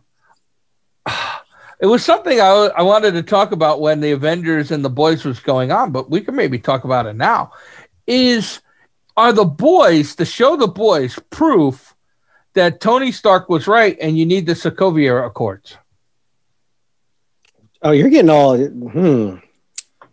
it 1.81 1.87
was 1.87 2.05
something 2.05 2.41
I, 2.41 2.71
I 2.77 2.83
wanted 2.83 3.13
to 3.13 3.23
talk 3.23 3.53
about 3.53 3.81
when 3.81 4.01
the 4.01 4.13
Avengers 4.13 4.71
and 4.71 4.85
the 4.85 4.91
boys 4.91 5.25
was 5.25 5.41
going 5.41 5.73
on, 5.73 5.93
but 5.93 6.11
we 6.11 6.21
can 6.21 6.37
maybe 6.37 6.59
talk 6.59 6.85
about 6.85 7.07
it 7.07 7.17
now. 7.17 7.53
Is 8.07 8.61
are 9.17 9.33
the 9.33 9.45
boys 9.45 10.15
the 10.15 10.25
show 10.25 10.57
the 10.57 10.67
boys 10.67 11.19
proof 11.31 11.95
that 12.55 12.81
Tony 12.81 13.13
Stark 13.13 13.49
was 13.49 13.67
right 13.67 13.97
and 14.01 14.19
you 14.19 14.27
need 14.27 14.47
the 14.47 14.55
Sokovia 14.55 15.27
Accords? 15.27 15.77
Oh, 17.83 17.91
you're 17.91 18.11
getting 18.11 18.31
all 18.31 18.57
hmm. 18.57 19.37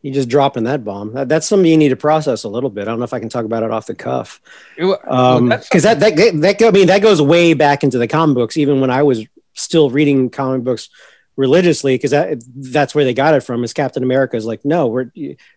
You 0.01 0.13
just 0.13 0.29
dropping 0.29 0.63
that 0.63 0.83
bomb. 0.85 1.13
That, 1.13 1.27
that's 1.27 1.45
something 1.47 1.69
you 1.69 1.75
need 1.77 1.89
to 1.89 1.95
process 1.97 2.45
a 2.45 2.49
little 2.49 2.69
bit. 2.69 2.83
I 2.83 2.91
don't 2.91 2.99
know 2.99 3.05
if 3.05 3.13
I 3.13 3.19
can 3.19 3.27
talk 3.29 3.45
about 3.45 3.63
it 3.63 3.71
off 3.71 3.85
the 3.85 3.95
cuff. 3.95 4.39
Wa- 4.77 4.97
Um, 5.07 5.49
because 5.49 5.83
that, 5.83 5.99
that 5.99 6.15
that 6.15 6.61
I 6.61 6.71
mean 6.71 6.87
that 6.87 7.01
goes 7.01 7.21
way 7.21 7.53
back 7.53 7.83
into 7.83 7.97
the 7.97 8.07
comic 8.07 8.35
books, 8.35 8.55
even 8.55 8.79
when 8.79 8.89
I 8.89 9.03
was 9.03 9.25
still 9.53 9.89
reading 9.89 10.29
comic 10.29 10.63
books 10.63 10.89
religiously, 11.35 11.95
because 11.95 12.11
that 12.11 12.41
that's 12.55 12.95
where 12.95 13.03
they 13.03 13.13
got 13.13 13.33
it 13.33 13.41
from. 13.41 13.63
Is 13.63 13.73
Captain 13.73 14.03
America 14.03 14.37
is 14.37 14.45
like, 14.45 14.63
no, 14.63 14.87
we're 14.87 15.11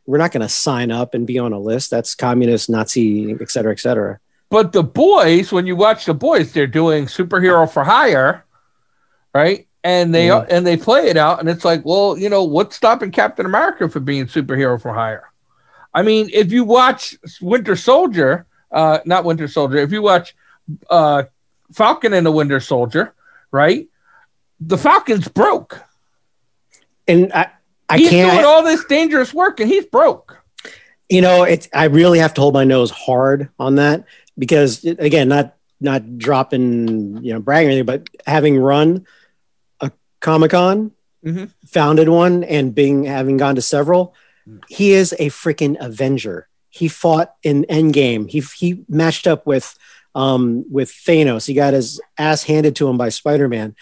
we're 0.07 0.18
not 0.18 0.33
going 0.33 0.42
to 0.42 0.48
sign 0.48 0.90
up 0.90 1.14
and 1.14 1.24
be 1.26 1.38
on 1.38 1.52
a 1.52 1.59
list. 1.61 1.90
That's 1.90 2.14
communist, 2.16 2.68
Nazi, 2.68 3.37
et 3.40 3.50
cetera, 3.50 3.72
et 3.72 3.81
cetera. 3.81 4.18
But 4.50 4.72
the 4.72 4.83
boys, 4.83 5.50
when 5.52 5.66
you 5.66 5.76
watch 5.76 6.05
the 6.05 6.14
boys, 6.14 6.52
they're 6.52 6.66
doing 6.66 7.07
superhero 7.07 7.70
for 7.70 7.85
hire, 7.85 8.44
right? 9.33 9.66
And 9.85 10.14
they 10.14 10.29
Yeah. 10.29 10.45
and 10.49 10.64
they 10.66 10.77
play 10.77 11.09
it 11.09 11.16
out, 11.16 11.40
and 11.40 11.49
it's 11.49 11.64
like, 11.64 11.85
well, 11.85 12.16
you 12.16 12.29
know, 12.29 12.45
what's 12.45 12.77
stopping 12.77 13.11
Captain 13.11 13.45
America 13.47 13.88
from 13.88 14.05
being 14.05 14.27
superhero 14.27 14.81
for 14.81 14.92
hire? 14.95 15.25
I 15.92 16.03
mean, 16.03 16.31
if 16.33 16.53
you 16.53 16.64
watch 16.64 17.16
Winter 17.40 17.75
Soldier, 17.77 18.47
uh, 18.71 18.99
not 19.05 19.25
Winter 19.25 19.49
Soldier, 19.49 19.79
if 19.79 19.90
you 19.90 20.01
watch 20.01 20.35
uh, 20.88 21.25
Falcon 21.73 22.12
and 22.12 22.25
the 22.25 22.31
Winter 22.31 22.61
Soldier, 22.61 23.12
right? 23.51 23.88
The 24.61 24.79
Falcon's 24.79 25.27
broke. 25.27 25.81
And 27.09 27.33
I 27.33 27.49
I 27.88 27.99
he's 27.99 28.11
can't. 28.11 28.31
doing 28.33 28.45
all 28.45 28.62
this 28.62 28.85
dangerous 28.85 29.35
work, 29.35 29.59
and 29.61 29.68
he's 29.68 29.87
broke. 29.87 30.38
You 31.09 31.21
know, 31.21 31.42
it's 31.42 31.68
I 31.75 31.87
really 31.87 32.21
have 32.21 32.35
to 32.35 32.40
hold 32.40 32.55
my 32.55 32.64
nose 32.64 32.90
hard 32.92 33.49
on 33.59 33.75
that 33.75 34.05
because 34.38 34.85
again, 34.85 35.29
not 35.29 35.57
not 35.81 36.16
dropping 36.18 37.23
you 37.25 37.35
know 37.35 37.40
bragging 37.40 37.68
or 37.68 37.73
anything, 37.73 37.87
but 37.87 38.09
having 38.27 38.57
run 38.59 39.05
Comic 40.22 40.52
Con, 40.52 40.92
Mhm. 41.24 41.50
founded 41.66 42.08
one, 42.08 42.42
and 42.44 42.74
being 42.74 43.04
having 43.04 43.37
gone 43.37 43.54
to 43.56 43.62
several, 43.62 44.14
he 44.68 44.92
is 44.92 45.12
a 45.18 45.28
freaking 45.28 45.76
Avenger. 45.78 46.48
He 46.70 46.88
fought 46.88 47.35
in 47.42 47.64
Endgame. 47.68 48.28
He 48.30 48.42
he 48.56 48.82
matched 48.88 49.26
up 49.26 49.46
with 49.46 49.74
um 50.14 50.64
with 50.70 50.90
Thanos. 50.90 51.46
He 51.46 51.54
got 51.54 51.74
his 51.74 52.00
ass 52.18 52.44
handed 52.44 52.74
to 52.76 52.88
him 52.88 52.96
by 52.96 53.11
Spider 53.11 53.48
Man. 53.48 53.76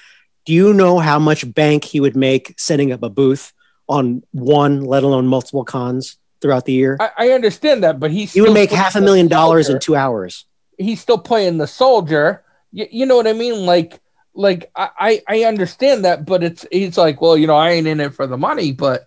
Do 0.44 0.52
you 0.52 0.74
know 0.74 0.98
how 0.98 1.18
much 1.18 1.52
bank 1.54 1.84
he 1.84 2.00
would 2.00 2.16
make 2.16 2.54
setting 2.58 2.90
up 2.92 3.02
a 3.02 3.08
booth 3.08 3.52
on 3.88 4.22
one, 4.32 4.82
let 4.84 5.02
alone 5.02 5.26
multiple 5.26 5.64
cons 5.64 6.16
throughout 6.40 6.64
the 6.64 6.72
year? 6.72 6.96
I, 7.00 7.10
I 7.16 7.30
understand 7.32 7.84
that, 7.84 8.00
but 8.00 8.10
he's 8.10 8.32
He 8.32 8.40
would 8.40 8.52
make 8.54 8.70
half 8.70 8.96
a 8.96 9.00
million 9.00 9.28
dollars 9.28 9.68
in 9.68 9.78
two 9.78 9.94
hours. 9.96 10.46
He's 10.78 11.00
still 11.00 11.18
playing 11.18 11.58
the 11.58 11.66
soldier. 11.66 12.42
You, 12.72 12.86
you 12.90 13.06
know 13.06 13.16
what 13.16 13.26
I 13.26 13.32
mean? 13.34 13.66
Like, 13.66 14.00
like 14.40 14.70
I, 14.74 14.88
I 14.98 15.22
I 15.28 15.44
understand 15.44 16.04
that, 16.04 16.24
but 16.24 16.42
it's 16.42 16.66
he's 16.72 16.96
like, 16.96 17.20
well, 17.20 17.36
you 17.36 17.46
know, 17.46 17.56
I 17.56 17.70
ain't 17.70 17.86
in 17.86 18.00
it 18.00 18.14
for 18.14 18.26
the 18.26 18.38
money, 18.38 18.72
but 18.72 19.06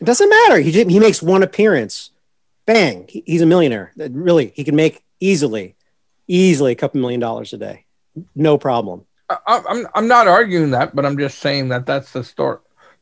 It 0.00 0.06
doesn't 0.06 0.30
matter. 0.30 0.58
He 0.60 0.70
did, 0.72 0.88
he 0.90 1.00
makes 1.00 1.20
one 1.22 1.42
appearance, 1.42 2.10
bang, 2.66 3.04
he's 3.08 3.42
a 3.42 3.46
millionaire. 3.46 3.92
That 3.96 4.12
Really, 4.12 4.52
he 4.54 4.64
can 4.64 4.76
make 4.76 5.02
easily, 5.18 5.74
easily 6.26 6.72
a 6.72 6.76
couple 6.76 7.00
million 7.00 7.20
dollars 7.20 7.52
a 7.52 7.58
day, 7.58 7.84
no 8.34 8.56
problem. 8.58 9.04
I, 9.28 9.62
I'm 9.68 9.86
I'm 9.94 10.08
not 10.08 10.26
arguing 10.26 10.70
that, 10.72 10.94
but 10.94 11.04
I'm 11.06 11.18
just 11.18 11.38
saying 11.38 11.68
that 11.68 11.86
that's 11.86 12.12
the 12.12 12.24
story. 12.24 12.58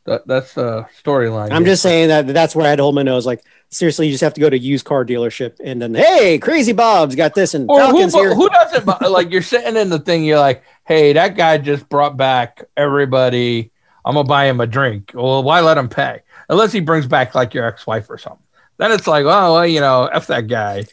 That 0.08 0.26
that's 0.26 0.54
the 0.54 0.86
storyline. 1.04 1.52
I'm 1.52 1.62
here. 1.64 1.72
just 1.72 1.82
saying 1.82 2.08
that 2.08 2.26
that's 2.28 2.56
where 2.56 2.66
I 2.66 2.70
had 2.70 2.76
to 2.76 2.82
hold 2.82 2.94
my 2.94 3.02
nose. 3.02 3.26
Like 3.26 3.42
seriously, 3.70 4.06
you 4.06 4.12
just 4.12 4.24
have 4.24 4.34
to 4.34 4.40
go 4.40 4.48
to 4.50 4.58
used 4.58 4.84
car 4.84 5.04
dealership 5.04 5.56
and 5.62 5.80
then 5.80 5.94
hey, 5.94 6.38
Crazy 6.38 6.72
Bob's 6.72 7.14
got 7.14 7.34
this 7.34 7.54
and 7.54 7.68
Or 7.70 7.80
who, 7.80 7.86
Falcons 7.86 8.14
here. 8.14 8.34
who 8.34 8.48
doesn't 8.48 8.86
like 9.10 9.30
you're 9.30 9.42
sitting 9.42 9.76
in 9.76 9.90
the 9.90 9.98
thing, 9.98 10.24
you're 10.24 10.38
like, 10.38 10.62
hey, 10.84 11.12
that 11.12 11.36
guy 11.36 11.58
just 11.58 11.88
brought 11.88 12.16
back 12.16 12.64
everybody. 12.76 13.70
I'm 14.04 14.14
gonna 14.14 14.26
buy 14.28 14.46
him 14.46 14.60
a 14.60 14.66
drink. 14.66 15.12
Well, 15.14 15.42
why 15.42 15.60
let 15.60 15.76
him 15.78 15.88
pay? 15.88 16.22
Unless 16.48 16.72
he 16.72 16.80
brings 16.80 17.06
back 17.06 17.34
like 17.34 17.52
your 17.52 17.66
ex-wife 17.66 18.08
or 18.08 18.16
something. 18.18 18.42
Then 18.78 18.92
it's 18.92 19.06
like, 19.06 19.24
oh 19.24 19.52
well, 19.54 19.66
you 19.66 19.80
know, 19.80 20.06
F 20.06 20.28
that 20.28 20.46
guy. 20.46 20.84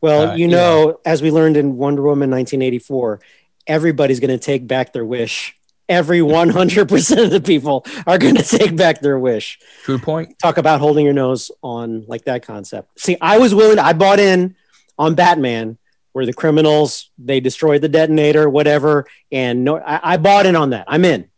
Well, 0.00 0.30
Uh, 0.30 0.34
you 0.36 0.46
yeah. 0.48 0.56
know, 0.56 1.00
as 1.04 1.20
we 1.20 1.30
learned 1.30 1.56
in 1.56 1.76
Wonder 1.76 2.02
Woman 2.02 2.30
1984, 2.30 3.20
everybody's 3.66 4.20
going 4.20 4.30
to 4.30 4.38
take 4.38 4.66
back 4.66 4.92
their 4.92 5.04
wish. 5.04 5.56
Every 5.90 6.20
100% 6.20 7.24
of 7.24 7.30
the 7.30 7.40
people 7.40 7.84
are 8.06 8.16
going 8.16 8.36
to 8.36 8.42
take 8.44 8.76
back 8.76 9.00
their 9.00 9.18
wish. 9.18 9.58
True 9.82 9.98
point. 9.98 10.38
Talk 10.38 10.56
about 10.56 10.80
holding 10.80 11.04
your 11.04 11.12
nose 11.14 11.50
on 11.62 12.04
like 12.06 12.24
that 12.24 12.42
concept. 12.46 12.98
See, 13.00 13.16
I 13.20 13.38
was 13.38 13.54
willing, 13.54 13.78
I 13.78 13.92
bought 13.92 14.20
in 14.20 14.54
on 14.98 15.14
Batman 15.16 15.76
where 16.12 16.24
the 16.26 16.32
criminals, 16.32 17.10
they 17.18 17.40
destroyed 17.40 17.82
the 17.82 17.88
detonator, 17.88 18.48
whatever. 18.48 19.06
And 19.30 19.64
no, 19.64 19.78
I, 19.78 20.14
I 20.14 20.16
bought 20.16 20.46
in 20.46 20.56
on 20.56 20.70
that. 20.70 20.84
I'm 20.88 21.04
in. 21.04 21.28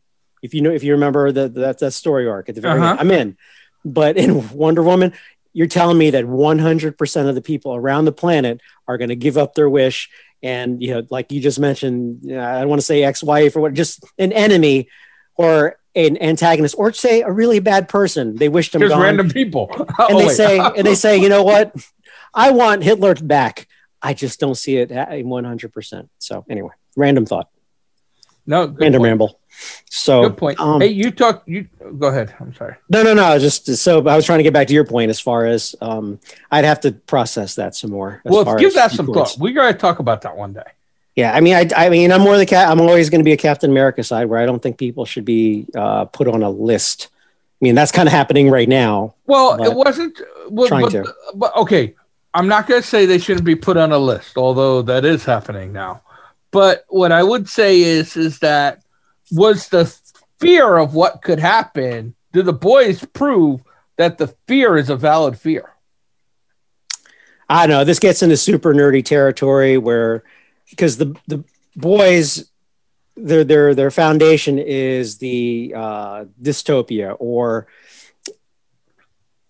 If 0.43 0.55
you 0.55 0.61
know, 0.61 0.71
if 0.71 0.83
you 0.85 0.93
remember 0.93 1.33
the, 1.33 1.49
that, 1.49 1.79
that 1.79 1.93
story 1.93 2.29
arc 2.29 2.49
at 2.49 2.55
the 2.55 2.61
very 2.61 2.79
Uh-huh. 2.79 2.91
end, 2.93 3.01
I'm 3.01 3.11
in. 3.11 3.37
But 3.85 4.17
in 4.17 4.51
Wonder 4.51 4.83
Woman, 4.83 5.12
you're 5.55 5.67
telling 5.67 5.99
me 5.99 6.11
that 6.11 6.25
100% 6.25 7.29
of 7.29 7.35
the 7.35 7.43
people 7.43 7.75
around 7.75 8.05
the 8.07 8.12
planet 8.12 8.61
are 8.88 8.97
going 8.99 9.11
to 9.11 9.17
give 9.17 9.37
up 9.37 9.55
their 9.55 9.69
wish 9.69 10.09
and 10.42 10.83
you 10.83 10.92
know 10.92 11.02
like 11.11 11.31
you 11.33 11.40
just 11.40 11.59
mentioned 11.61 12.20
i 12.33 12.61
don't 12.61 12.68
want 12.68 12.81
to 12.81 12.85
say 12.87 13.02
ex-wife 13.05 13.55
or 13.57 13.61
what 13.61 13.74
just 13.74 14.05
an 14.18 14.33
enemy 14.33 14.88
or 15.37 15.76
an 15.94 16.20
antagonist 16.22 16.74
or 16.78 16.90
say 16.92 17.20
a 17.20 17.31
really 17.31 17.59
bad 17.61 17.87
person. 17.87 18.35
They 18.37 18.48
wished 18.48 18.72
them 18.72 18.81
Just 18.81 18.92
gone. 18.92 19.02
random 19.02 19.28
people. 19.28 19.68
and 19.76 19.87
Oh, 19.98 20.18
they 20.18 20.26
wait. 20.28 20.37
say 20.37 20.59
and 20.59 20.87
they 20.87 20.94
say 20.94 21.18
you 21.18 21.28
know 21.28 21.42
what? 21.42 21.74
I 22.33 22.50
want 22.50 22.83
hitler 22.83 23.14
back. 23.14 23.68
I 24.00 24.14
just 24.14 24.40
don't 24.40 24.55
see 24.55 24.78
it 24.78 24.90
at 24.90 25.11
100% 25.11 26.09
so 26.18 26.44
anyway 26.48 26.70
random 26.96 27.26
thought 27.26 27.48
no, 28.46 28.66
good 28.66 28.92
point. 28.92 29.02
ramble 29.02 29.38
so 29.90 30.22
Good 30.22 30.37
point. 30.37 30.61
um, 30.61 30.81
hey, 30.81 30.88
you 30.88 31.11
talk. 31.11 31.42
You 31.46 31.68
go 31.98 32.09
ahead. 32.09 32.35
I'm 32.40 32.55
sorry. 32.55 32.76
No, 32.88 33.02
no, 33.02 33.14
no. 33.14 33.38
Just 33.38 33.66
so 33.76 34.07
I 34.07 34.16
was 34.16 34.24
trying 34.24 34.38
to 34.38 34.42
get 34.42 34.52
back 34.52 34.66
to 34.68 34.74
your 34.74 34.85
point 34.85 35.11
as 35.11 35.20
far 35.20 35.46
as 35.46 35.76
um, 35.81 36.18
I'd 36.50 36.64
have 36.64 36.81
to 36.81 36.92
process 36.92 37.55
that 37.57 37.74
some 37.74 37.90
more. 37.90 38.22
as 38.24 38.33
Well, 38.33 38.57
give 38.57 38.74
that 38.74 38.90
some 38.90 39.07
points. 39.07 39.35
thought. 39.35 39.40
We 39.40 39.52
gotta 39.52 39.74
talk 39.74 39.98
about 39.98 40.22
that 40.22 40.37
one 40.37 40.52
day. 40.52 40.62
Yeah, 41.14 41.35
I 41.35 41.40
mean, 41.40 41.55
I, 41.55 41.68
I 41.76 41.90
mean, 41.90 42.11
I'm 42.11 42.22
more 42.22 42.38
the 42.38 42.46
cat. 42.46 42.70
I'm 42.70 42.81
always 42.81 43.11
going 43.11 43.20
to 43.20 43.24
be 43.24 43.33
a 43.33 43.37
Captain 43.37 43.70
America 43.70 44.02
side 44.02 44.31
where 44.31 44.40
I 44.40 44.46
don't 44.46 44.62
think 44.62 44.78
people 44.78 45.05
should 45.05 45.26
be 45.26 45.66
uh, 45.76 46.07
put 46.07 46.26
on 46.26 46.42
a 46.42 46.48
list. 46.48 47.09
I 47.12 47.64
mean, 47.66 47.74
that's 47.74 47.92
kind 47.92 48.09
of 48.09 48.14
happening 48.14 48.48
right 48.48 48.68
now. 48.68 49.14
Well, 49.26 49.62
it 49.62 49.74
wasn't. 49.74 50.18
Well, 50.48 50.68
trying 50.68 50.85
but, 50.85 50.92
to. 50.92 51.14
but 51.35 51.55
okay, 51.55 51.94
I'm 52.33 52.48
not 52.48 52.66
going 52.66 52.81
to 52.81 52.88
say 52.88 53.05
they 53.05 53.18
shouldn't 53.18 53.44
be 53.44 53.55
put 53.55 53.76
on 53.76 53.92
a 53.92 53.98
list, 53.98 54.38
although 54.38 54.81
that 54.81 55.05
is 55.05 55.22
happening 55.22 55.70
now. 55.70 56.00
But 56.53 56.85
what 56.88 57.11
I 57.11 57.23
would 57.23 57.49
say 57.49 57.81
is, 57.81 58.17
is 58.17 58.38
that 58.38 58.85
was 59.33 59.69
the 59.69 59.93
fear 60.38 60.77
of 60.77 60.95
what 60.95 61.23
could 61.23 61.41
happen. 61.41 62.15
Do 62.33 62.43
the 62.43 62.53
boys 62.53 63.05
prove 63.05 63.62
that 63.97 64.19
the 64.19 64.29
fear 64.47 64.77
is 64.77 64.91
a 64.91 64.97
valid 64.97 65.38
fear? 65.38 65.71
I 67.49 67.67
know. 67.67 67.85
This 67.85 67.99
gets 67.99 68.23
into 68.23 68.37
super 68.37 68.75
nerdy 68.75 69.05
territory 69.05 69.77
where 69.79 70.23
because 70.71 70.99
the 70.99 71.15
the 71.27 71.45
boys 71.77 72.51
their 73.17 73.45
their 73.45 73.75
their 73.75 73.91
foundation 73.91 74.59
is 74.59 75.19
the 75.19 75.73
uh, 75.77 76.25
dystopia 76.41 77.17
or 77.19 77.67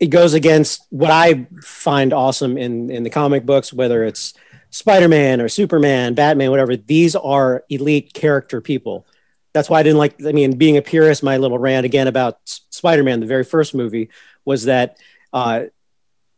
it 0.01 0.09
goes 0.11 0.35
against 0.35 0.85
what 0.91 1.13
I 1.13 1.47
find 1.63 2.13
awesome 2.13 2.59
in 2.59 2.91
in 2.91 3.05
the 3.05 3.11
comic 3.11 3.47
books, 3.47 3.73
whether 3.73 4.03
it's 4.03 4.35
Spider-Man 4.73 5.41
or 5.41 5.49
Superman, 5.49 6.15
Batman, 6.15 6.51
whatever. 6.51 6.77
These 6.77 7.15
are 7.15 7.63
elite 7.69 8.13
character 8.15 8.61
people. 8.61 9.07
That's 9.53 9.71
why 9.71 9.81
I 9.81 9.83
didn't 9.83 9.99
like. 9.99 10.15
I 10.25 10.33
mean, 10.33 10.57
being 10.57 10.79
a 10.79 10.83
purist, 10.83 11.23
my 11.23 11.37
little 11.37 11.59
rant 11.59 11.87
again 11.87 12.09
about 12.09 12.41
Spider-Man, 12.45 13.21
the 13.21 13.27
very 13.27 13.45
first 13.45 13.75
movie, 13.75 14.09
was 14.45 14.65
that 14.65 14.97
uh, 15.33 15.65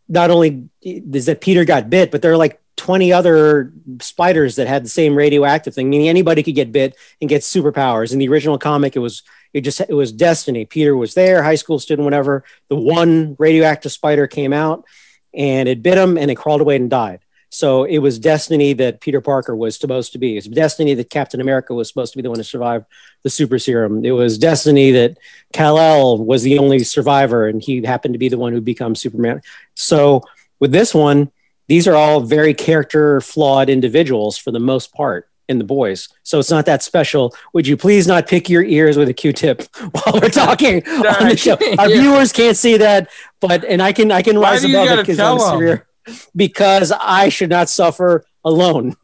not 0.09 0.31
only 0.31 0.69
is 0.83 1.27
that 1.27 1.41
Peter 1.41 1.65
got 1.65 1.89
bit, 1.89 2.11
but 2.11 2.23
there 2.23 2.33
are 2.33 2.37
like 2.37 2.61
20 2.77 3.13
other 3.13 3.73
spiders 4.01 4.57
that 4.57 4.67
had 4.67 4.85
the 4.85 4.89
same 4.89 5.15
radioactive 5.15 5.73
thing, 5.73 5.89
meaning 5.89 6.09
anybody 6.09 6.43
could 6.43 6.57
get 6.57 6.73
bit 6.73 6.97
and 7.21 7.31
get 7.31 7.43
superpowers. 7.43 8.13
In 8.13 8.19
the 8.19 8.29
original 8.29 8.59
comic, 8.59 8.97
it 8.97 8.99
was 8.99 9.23
it 9.53 9.61
just 9.61 9.81
it 9.81 9.95
was 9.95 10.11
destiny. 10.11 10.65
Peter 10.65 10.97
was 10.97 11.15
there, 11.15 11.45
high 11.45 11.55
school 11.55 11.79
student, 11.79 12.05
whatever. 12.05 12.43
The 12.69 12.77
one 12.77 13.37
radioactive 13.39 13.93
spider 13.93 14.27
came 14.27 14.53
out 14.53 14.85
and 15.33 15.69
it 15.69 15.83
bit 15.83 15.99
him 15.99 16.19
and 16.19 16.33
it 16.33 16.35
crawled 16.35 16.61
away 16.61 16.75
and 16.75 16.91
died. 16.91 17.21
So 17.55 17.85
it 17.85 17.99
was 17.99 18.19
destiny 18.19 18.73
that 18.73 19.01
Peter 19.01 19.21
Parker 19.21 19.55
was 19.55 19.79
supposed 19.79 20.11
to 20.11 20.19
be. 20.19 20.37
It's 20.37 20.49
destiny 20.49 20.93
that 20.95 21.09
Captain 21.09 21.41
America 21.41 21.73
was 21.73 21.87
supposed 21.87 22.13
to 22.13 22.19
be 22.19 22.23
the 22.23 22.29
one 22.29 22.39
to 22.39 22.45
survive 22.45 22.85
the 23.23 23.31
super 23.31 23.61
serum. 23.61 24.05
It 24.05 24.11
was 24.11 24.39
destiny 24.39 24.91
that 24.91 25.19
Kal-El 25.53 26.19
was 26.25 26.43
the 26.43 26.59
only 26.59 26.81
survivor 26.81 27.47
and 27.47 27.63
he 27.63 27.81
happened 27.85 28.15
to 28.15 28.19
be 28.19 28.29
the 28.29 28.39
one 28.39 28.53
who 28.53 28.61
becomes 28.61 29.01
Superman. 29.01 29.41
So 29.77 30.25
with 30.59 30.73
this 30.73 30.93
one, 30.93 31.31
these 31.69 31.87
are 31.87 31.95
all 31.95 32.23
very 32.23 32.55
character 32.55 33.21
flawed 33.21 33.71
individuals 33.71 34.37
for 34.37 34.51
the 34.51 34.59
most 34.59 34.93
part 34.93 35.29
in 35.49 35.59
the 35.59 35.65
boys. 35.65 36.09
So 36.25 36.41
it's 36.41 36.51
not 36.51 36.67
that 36.67 36.83
special. 36.83 37.37
Would 37.53 37.69
you 37.69 37.77
please 37.77 38.09
not 38.09 38.27
pick 38.27 38.49
your 38.49 38.65
ears 38.65 38.97
with 38.97 39.09
a 39.09 39.15
Q-tip 39.15 39.63
while 39.93 40.21
we're 40.21 40.29
talking 40.29 40.85
on 40.89 41.29
the 41.29 41.37
show? 41.37 41.57
Our 41.79 41.89
Yeah. 41.89 42.01
viewers 42.01 42.33
can't 42.33 42.57
see 42.57 42.79
that, 42.79 43.11
but 43.41 43.65
and 43.65 43.81
I 43.81 43.93
can 43.93 44.11
I 44.11 44.23
can 44.23 44.41
Why 44.41 44.51
rise 44.51 44.65
above 44.65 44.89
it 44.89 44.97
because 44.97 45.21
I'm 45.21 45.39
severe 45.39 45.87
because 46.35 46.93
I 46.93 47.29
should 47.29 47.51
not 47.51 47.69
suffer 47.69 48.25
alone. 48.45 48.97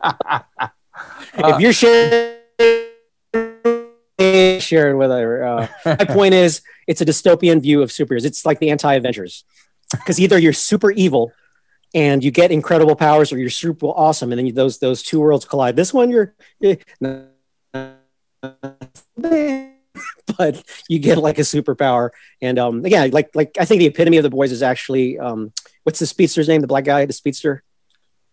if 1.34 1.60
you're 1.60 1.72
sharing 1.72 2.36
sharing 4.60 4.98
with 4.98 5.10
her, 5.10 5.44
uh, 5.44 5.68
my 5.86 5.96
point 6.08 6.34
is 6.34 6.62
it's 6.86 7.00
a 7.00 7.06
dystopian 7.06 7.60
view 7.62 7.82
of 7.82 7.90
superheroes. 7.90 8.24
It's 8.24 8.44
like 8.44 8.58
the 8.58 8.70
anti-Avengers 8.70 9.44
because 9.92 10.20
either 10.20 10.38
you're 10.38 10.52
super 10.52 10.90
evil 10.90 11.32
and 11.94 12.22
you 12.22 12.30
get 12.30 12.52
incredible 12.52 12.94
powers, 12.94 13.32
or 13.32 13.38
you're 13.38 13.50
super 13.50 13.86
awesome, 13.86 14.30
and 14.32 14.38
then 14.38 14.46
you, 14.46 14.52
those 14.52 14.78
those 14.78 15.02
two 15.02 15.20
worlds 15.20 15.44
collide. 15.44 15.76
This 15.76 15.92
one, 15.92 16.10
you're, 16.10 16.34
eh, 16.62 16.76
but 20.38 20.62
you 20.88 20.98
get 20.98 21.18
like 21.18 21.38
a 21.38 21.42
superpower, 21.42 22.10
and 22.40 22.58
um, 22.58 22.84
again, 22.84 23.10
like 23.10 23.34
like 23.34 23.56
I 23.58 23.64
think 23.64 23.80
the 23.80 23.86
epitome 23.86 24.16
of 24.18 24.22
the 24.22 24.30
boys 24.30 24.52
is 24.52 24.62
actually 24.62 25.18
um, 25.18 25.52
what's 25.84 25.98
the 25.98 26.06
speedster's 26.06 26.48
name? 26.48 26.60
The 26.60 26.66
black 26.66 26.84
guy, 26.84 27.04
the 27.04 27.12
speedster 27.12 27.62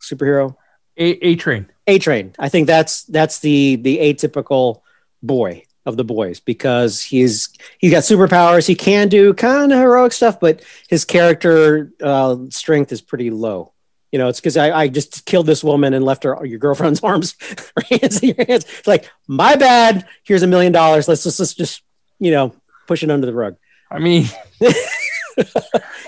superhero. 0.02 0.56
A, 0.98 1.10
A 1.26 1.36
train. 1.36 1.68
A 1.86 2.00
Train. 2.00 2.34
I 2.38 2.50
think 2.50 2.68
that's 2.68 3.04
that's 3.04 3.40
the 3.40 3.78
the 3.78 3.98
atypical 4.00 4.82
boy 5.24 5.64
of 5.86 5.96
the 5.96 6.04
boys 6.04 6.40
because 6.42 7.02
he's 7.02 7.50
he's 7.78 7.92
got 7.92 8.04
superpowers. 8.04 8.68
He 8.68 8.76
can 8.76 9.08
do 9.08 9.34
kind 9.34 9.72
of 9.72 9.80
heroic 9.80 10.12
stuff, 10.12 10.40
but 10.40 10.64
his 10.90 11.06
character 11.06 11.94
uh, 12.02 12.38
strength 12.50 12.92
is 12.92 13.02
pretty 13.02 13.30
low. 13.30 13.74
You 14.12 14.20
know, 14.20 14.30
it's 14.30 14.40
because 14.40 14.56
I, 14.58 14.72
I 14.72 14.88
just 14.88 15.26
killed 15.26 15.46
this 15.48 15.64
woman 15.64 15.94
and 15.94 16.06
left 16.06 16.24
her 16.24 16.44
your 16.46 16.60
girlfriend's 16.60 17.00
arms, 17.04 17.36
her 17.76 17.84
hands 17.90 18.22
in 18.24 18.36
your 18.38 18.46
hands. 18.48 18.66
It's 18.80 18.88
like 18.88 19.10
my 19.28 19.56
bad. 19.56 20.06
Here's 20.24 20.44
a 20.44 20.48
million 20.48 20.72
dollars. 20.72 21.08
Let's 21.08 21.24
just 21.24 21.40
let's 21.40 21.54
just 21.54 21.82
you 22.20 22.32
know 22.32 22.56
push 22.88 23.04
it 23.04 23.12
under 23.12 23.26
the 23.28 23.34
rug. 23.34 23.58
I 23.92 24.00
mean, 24.00 24.26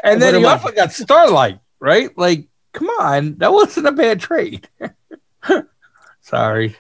And 0.03 0.21
then 0.21 0.39
you 0.39 0.47
I- 0.47 0.53
also 0.53 0.71
got 0.71 0.91
Starlight, 0.91 1.59
right? 1.79 2.17
Like, 2.17 2.47
come 2.73 2.87
on, 2.99 3.35
that 3.37 3.51
wasn't 3.51 3.87
a 3.87 3.91
bad 3.91 4.19
trade. 4.19 4.67
Sorry, 6.21 6.75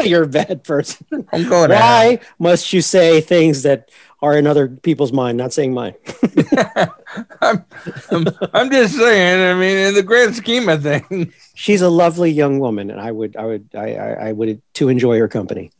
You're 0.00 0.22
a 0.24 0.28
bad 0.28 0.64
person. 0.64 1.06
I'm 1.32 1.48
going. 1.48 1.70
Why 1.70 2.20
must 2.38 2.72
you 2.72 2.80
say 2.80 3.20
things 3.20 3.62
that 3.64 3.90
are 4.20 4.36
in 4.36 4.46
other 4.46 4.68
people's 4.68 5.12
mind, 5.12 5.38
not 5.38 5.52
saying 5.52 5.72
mine? 5.74 5.94
I'm, 7.40 7.64
I'm, 8.10 8.26
I'm 8.52 8.70
just 8.70 8.96
saying. 8.96 9.42
I 9.42 9.58
mean, 9.58 9.78
in 9.78 9.94
the 9.94 10.02
grand 10.02 10.34
scheme 10.34 10.68
of 10.68 10.82
things, 10.82 11.34
She's 11.54 11.82
a 11.82 11.88
lovely 11.88 12.30
young 12.30 12.58
woman, 12.60 12.90
and 12.90 13.00
I 13.00 13.10
would, 13.10 13.36
I 13.36 13.44
would, 13.44 13.68
I, 13.74 13.94
I, 13.94 14.28
I 14.28 14.32
would 14.32 14.62
to 14.74 14.88
enjoy 14.88 15.18
her 15.18 15.28
company. 15.28 15.70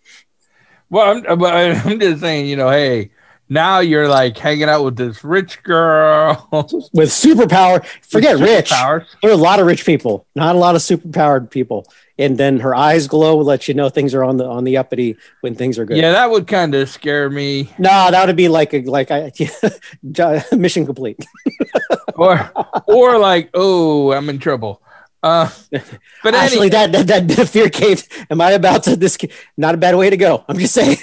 well, 0.90 1.22
I'm, 1.29 1.44
I'm 1.44 2.01
just 2.01 2.20
saying. 2.20 2.46
You 2.46 2.57
know, 2.57 2.70
hey, 2.70 3.11
now 3.48 3.79
you're 3.79 4.09
like 4.09 4.37
hanging 4.37 4.68
out 4.68 4.85
with 4.85 4.96
this 4.96 5.24
rich 5.24 5.62
girl. 5.62 6.48
With 6.92 7.11
superpower, 7.11 7.85
forget 8.03 8.38
rich. 8.38 8.70
There 8.70 9.31
are 9.31 9.31
a 9.31 9.37
lot 9.37 9.61
of 9.61 9.66
rich 9.66 9.87
people, 9.87 10.27
not 10.35 10.55
a 10.55 10.59
lot 10.59 10.74
of 10.74 10.83
superpowered 10.83 11.51
people. 11.51 11.87
And 12.18 12.37
then 12.37 12.61
her 12.61 12.74
eyes 12.74 13.07
glow 13.07 13.37
let 13.38 13.68
you 13.68 13.74
know 13.74 13.88
things 13.88 14.12
are 14.12 14.24
on 14.24 14.38
the 14.38 14.44
on 14.44 14.64
the 14.64 14.76
uppity 14.76 15.16
when 15.40 15.54
things 15.54 15.78
are 15.78 15.85
good. 15.85 15.96
Yeah, 15.96 16.12
that 16.12 16.31
would 16.31 16.46
kind 16.48 16.74
of 16.74 16.88
scare 16.88 17.31
me. 17.31 17.70
No, 17.78 18.11
that 18.11 18.26
would 18.26 18.37
be 18.37 18.48
like 18.48 18.74
a 18.74 18.83
like 18.83 19.11
I 19.11 19.33
mission 20.57 20.85
complete. 20.85 21.24
Or, 22.18 22.50
or 22.88 23.16
like, 23.16 23.50
oh, 23.54 24.11
I'm 24.11 24.28
in 24.28 24.40
trouble. 24.40 24.83
Uh, 25.22 25.48
but 26.22 26.35
Actually, 26.35 26.68
anyway, 26.68 26.68
that, 26.70 27.07
that 27.07 27.28
that 27.28 27.48
fear 27.52 27.68
cave. 27.70 28.07
Am 28.28 28.40
I 28.40 28.52
about 28.52 28.83
to 28.85 28.96
this? 28.96 29.16
Not 29.57 29.74
a 29.74 29.78
bad 29.78 29.94
way 29.94 30.11
to 30.11 30.16
go. 30.16 30.44
I'm 30.48 30.59
just 30.59 30.74
saying. 30.74 30.96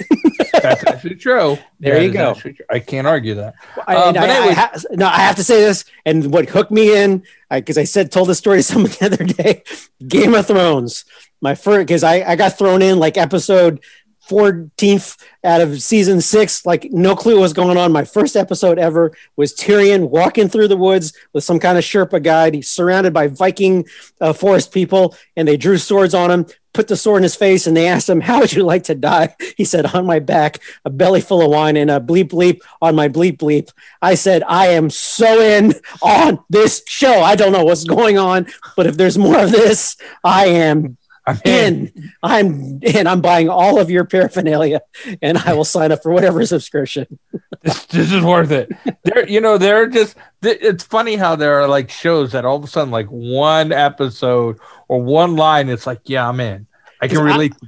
That's 0.68 0.84
actually 0.86 1.16
true. 1.16 1.58
There 1.80 1.94
That 1.94 2.02
you 2.04 2.12
go. 2.12 2.34
I 2.70 2.78
can't 2.78 3.06
argue 3.06 3.34
that. 3.34 3.54
I, 3.86 3.96
Uh, 3.96 4.12
but 4.12 4.30
I- 4.30 4.48
I 4.48 4.52
ha- 4.52 4.72
no, 4.92 5.06
I 5.06 5.18
have 5.18 5.36
to 5.36 5.44
say 5.44 5.60
this, 5.60 5.84
and 6.04 6.32
what 6.32 6.48
hooked 6.48 6.70
me 6.70 6.96
in, 6.96 7.22
because 7.50 7.78
I, 7.78 7.84
said 7.84 8.10
told 8.12 8.28
the 8.28 8.34
story 8.34 8.58
to 8.60 8.62
someone 8.62 8.90
the 8.98 9.06
other 9.06 9.24
day, 9.24 9.62
Game 10.06 10.34
of 10.34 10.46
Thrones. 10.46 11.04
My 11.40 11.54
first, 11.54 11.86
because 11.86 12.02
I, 12.02 12.22
I 12.22 12.36
got 12.36 12.56
thrown 12.58 12.80
in 12.82 12.98
like 12.98 13.16
episode 13.16 13.80
14th 14.28 15.16
out 15.44 15.60
of 15.60 15.80
season 15.82 16.20
six, 16.20 16.66
like 16.66 16.88
no 16.90 17.14
clue 17.14 17.34
what 17.34 17.42
was 17.42 17.52
going 17.52 17.76
on. 17.76 17.92
My 17.92 18.04
first 18.04 18.36
episode 18.36 18.78
ever 18.78 19.12
was 19.36 19.54
Tyrion 19.54 20.10
walking 20.10 20.48
through 20.48 20.68
the 20.68 20.76
woods 20.76 21.12
with 21.32 21.44
some 21.44 21.58
kind 21.58 21.78
of 21.78 21.84
Sherpa 21.84 22.22
guide. 22.22 22.54
He's 22.54 22.68
surrounded 22.68 23.12
by 23.12 23.28
Viking 23.28 23.86
uh, 24.20 24.32
forest 24.32 24.72
people, 24.72 25.16
and 25.36 25.46
they 25.46 25.56
drew 25.56 25.78
swords 25.78 26.14
on 26.14 26.30
him. 26.30 26.46
Put 26.74 26.88
the 26.88 26.96
sword 26.96 27.18
in 27.18 27.22
his 27.22 27.36
face 27.36 27.66
and 27.66 27.74
they 27.74 27.88
asked 27.88 28.06
him, 28.06 28.20
How 28.20 28.40
would 28.40 28.52
you 28.52 28.62
like 28.62 28.84
to 28.84 28.94
die? 28.94 29.34
He 29.56 29.64
said, 29.64 29.86
On 29.94 30.04
my 30.04 30.18
back, 30.18 30.58
a 30.84 30.90
belly 30.90 31.22
full 31.22 31.40
of 31.40 31.50
wine, 31.50 31.78
and 31.78 31.90
a 31.90 32.00
bleep 32.00 32.28
bleep 32.28 32.60
on 32.82 32.94
my 32.94 33.08
bleep 33.08 33.38
bleep. 33.38 33.70
I 34.02 34.14
said, 34.14 34.42
I 34.46 34.66
am 34.66 34.90
so 34.90 35.40
in 35.40 35.72
on 36.02 36.40
this 36.50 36.82
show. 36.86 37.22
I 37.22 37.34
don't 37.34 37.52
know 37.52 37.64
what's 37.64 37.84
going 37.84 38.18
on, 38.18 38.46
but 38.76 38.86
if 38.86 38.98
there's 38.98 39.16
more 39.16 39.38
of 39.38 39.52
this, 39.52 39.96
I 40.22 40.48
am 40.48 40.98
I'm 41.26 41.40
in. 41.44 41.74
in. 41.94 42.12
I'm 42.22 42.78
in. 42.82 43.06
I'm 43.06 43.20
buying 43.20 43.48
all 43.48 43.80
of 43.80 43.90
your 43.90 44.04
paraphernalia 44.04 44.80
and 45.20 45.36
I 45.38 45.54
will 45.54 45.64
sign 45.64 45.90
up 45.92 46.02
for 46.02 46.12
whatever 46.12 46.44
subscription. 46.46 47.18
This, 47.62 47.84
this 47.86 48.12
is 48.12 48.22
worth 48.22 48.52
it. 48.52 48.70
There, 49.02 49.28
you 49.28 49.40
know, 49.40 49.58
they're 49.58 49.88
just. 49.88 50.16
It's 50.42 50.84
funny 50.84 51.16
how 51.16 51.34
there 51.36 51.60
are 51.60 51.66
like 51.68 51.90
shows 51.90 52.32
that 52.32 52.44
all 52.44 52.56
of 52.56 52.62
a 52.64 52.68
sudden, 52.68 52.92
like 52.92 53.08
one 53.08 53.72
episode 53.72 54.58
or 54.88 55.02
one 55.02 55.34
line, 55.36 55.68
it's 55.68 55.86
like, 55.86 56.00
yeah, 56.04 56.28
I'm 56.28 56.38
in. 56.38 56.66
I 57.02 57.08
can 57.08 57.24
Because 57.24 57.58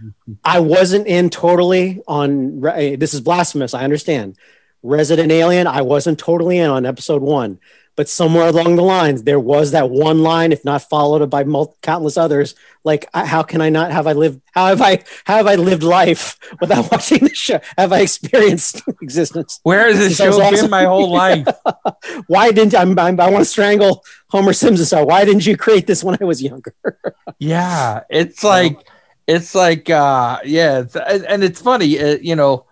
I- 0.45 0.57
I 0.57 0.61
wasn't 0.61 1.07
in 1.07 1.29
totally 1.31 2.01
on. 2.07 2.61
This 2.61 3.13
is 3.15 3.21
blasphemous. 3.21 3.75
I 3.75 3.83
understand. 3.83 4.37
Resident 4.83 5.33
Alien. 5.33 5.67
I 5.67 5.83
wasn't 5.83 6.19
totally 6.21 6.59
in 6.59 6.71
on 6.71 6.87
episode 6.87 7.23
one, 7.23 7.59
but 7.99 8.09
somewhere 8.09 8.47
along 8.47 8.77
the 8.77 8.83
lines, 8.83 9.25
there 9.25 9.41
was 9.41 9.73
that 9.73 9.91
one 9.91 10.23
line, 10.23 10.53
if 10.53 10.65
not 10.65 10.83
followed 10.83 11.29
by 11.29 11.43
mul- 11.43 11.77
countless 11.83 12.17
others. 12.17 12.55
Like, 12.85 13.09
I- 13.13 13.27
how 13.27 13.43
can 13.43 13.61
I 13.61 13.71
not 13.71 13.91
have 13.91 14.07
I 14.07 14.13
lived? 14.13 14.41
How 14.53 14.67
have 14.67 14.81
I? 14.81 15.03
How 15.25 15.35
have 15.39 15.49
I 15.49 15.57
lived 15.57 15.83
life 15.83 16.39
without 16.61 16.89
watching 16.93 17.25
the 17.25 17.35
show? 17.35 17.59
Have 17.77 17.93
I 17.93 18.03
experienced 18.03 18.83
existence? 19.03 19.59
Where 19.65 19.89
has 19.89 19.99
this 19.99 20.17
show 20.17 20.31
been 20.31 20.55
awesome. 20.55 20.71
my 20.71 20.85
whole 20.85 21.11
life? 21.11 21.49
Why 22.29 22.53
didn't 22.53 22.77
I'm, 22.77 22.97
I'm, 22.97 23.19
I 23.19 23.31
want 23.31 23.41
to 23.43 23.51
strangle 23.51 24.05
Homer 24.29 24.53
Simpson? 24.53 24.87
So 24.87 25.05
why 25.05 25.25
didn't 25.25 25.45
you 25.45 25.57
create 25.57 25.89
this 25.89 26.05
when 26.05 26.17
I 26.21 26.25
was 26.25 26.41
younger? 26.41 26.73
Yeah, 27.41 28.05
it's 28.09 28.45
like 28.45 28.79
it's 29.27 29.57
like 29.57 29.91
uh 29.91 30.39
yeah, 30.45 30.83
it's, 30.83 30.95
and 30.95 31.43
it's 31.43 31.61
funny, 31.61 31.99
uh, 31.99 32.19
you 32.23 32.37
know, 32.37 32.65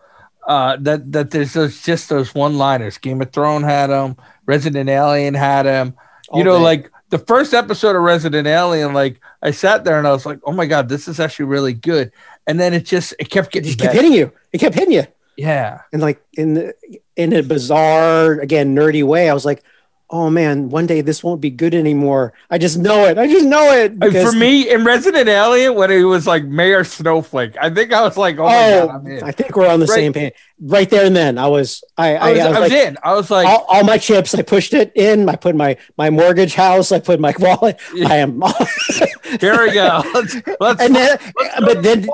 uh 0.47 0.77
that 0.83 1.11
that 1.11 1.33
there's 1.33 1.55
those 1.55 1.83
just 1.83 2.11
those 2.11 2.33
one-liners. 2.33 2.99
Game 2.99 3.21
of 3.23 3.33
Thrones 3.33 3.65
had 3.65 3.89
them, 3.89 4.17
Resident 4.47 4.89
Alien 4.89 5.35
had 5.35 5.65
them. 5.65 5.95
You 6.33 6.39
All 6.39 6.45
know, 6.45 6.57
day. 6.59 6.65
like 6.65 6.91
the 7.11 7.19
first 7.19 7.55
episode 7.55 7.95
of 7.95 8.03
Resident 8.03 8.47
Alien, 8.49 8.93
like 8.93 9.21
I 9.43 9.51
sat 9.51 9.85
there 9.85 9.99
and 9.99 10.07
I 10.07 10.13
was 10.13 10.27
like, 10.27 10.41
"Oh 10.45 10.53
my 10.53 10.67
god, 10.67 10.89
this 10.89 11.07
is 11.09 11.21
actually 11.21 11.47
really 11.47 11.73
good." 11.75 12.11
And 12.47 12.59
then 12.59 12.73
it 12.75 12.85
just 12.85 13.15
it 13.19 13.31
kept 13.31 13.53
getting 13.53 13.67
just 13.67 13.79
kept 13.79 13.95
hitting 13.95 14.13
you. 14.13 14.33
It 14.53 14.59
kept 14.59 14.75
hitting 14.75 14.93
you. 14.93 15.07
Yeah, 15.37 15.83
and 15.93 16.01
like 16.01 16.25
in 16.33 16.55
the 16.55 16.75
in 17.17 17.33
a 17.33 17.43
bizarre 17.43 18.33
again 18.41 18.75
nerdy 18.77 19.03
way 19.03 19.31
i 19.31 19.35
was 19.35 19.45
like 19.45 19.63
oh 20.11 20.31
man 20.31 20.69
one 20.69 20.87
day 20.87 21.01
this 21.01 21.25
won't 21.25 21.41
be 21.41 21.51
good 21.51 21.75
anymore 21.75 22.33
i 22.49 22.59
just 22.59 22.79
know 22.79 23.07
it 23.07 23.19
i 23.19 23.27
just 23.27 23.45
know 23.45 23.73
it 23.73 23.99
because- 23.99 24.33
for 24.33 24.39
me 24.39 24.71
in 24.71 24.85
Resident 24.85 25.29
Alien 25.29 25.75
when 25.75 25.91
it 25.91 26.03
was 26.05 26.27
like 26.29 26.45
Mayor 26.45 26.85
Snowflake, 26.85 27.57
I 27.61 27.71
think 27.71 27.93
I 27.93 28.03
was 28.03 28.17
like, 28.17 28.39
"Oh, 28.39 28.45
my 28.47 28.73
oh 28.75 28.87
god, 28.87 28.95
I'm 28.95 29.07
in." 29.09 29.23
i 29.25 29.33
think 29.33 29.57
we're 29.57 29.67
on 29.69 29.81
the 29.81 29.87
Right. 29.87 29.95
same 29.95 30.13
page 30.13 30.33
right 30.59 30.89
there 30.89 31.05
and 31.05 31.15
then 31.15 31.37
i 31.37 31.47
was 31.49 31.85
i 31.99 32.15
i, 32.17 32.29
I 32.29 32.33
was, 32.33 32.41
I 32.41 32.49
was 32.49 32.57
I 32.57 32.61
was 32.61 32.71
like 32.73 32.87
in. 32.87 32.99
I 33.03 33.13
was 33.15 33.31
like, 33.31 33.47
all, 33.47 33.67
all 33.69 33.85
my 33.85 33.99
chips 33.99 34.35
i 34.35 34.43
pushed 34.43 34.73
it 34.75 34.91
in 34.95 35.29
i 35.29 35.35
put 35.37 35.55
my 35.57 35.77
my 35.99 36.09
mortgage 36.09 36.55
house 36.55 36.93
i 36.93 36.99
put 37.01 37.19
my 37.21 37.35
wallet 37.41 37.79
i 38.07 38.17
am 38.17 38.41
"Here 39.41 39.61
we 39.67 39.73
go." 39.75 40.03
Let's 40.15 40.37
let's 40.61 40.81
and 40.83 40.95
then 40.95 41.19
but 41.61 41.83
then 41.83 42.09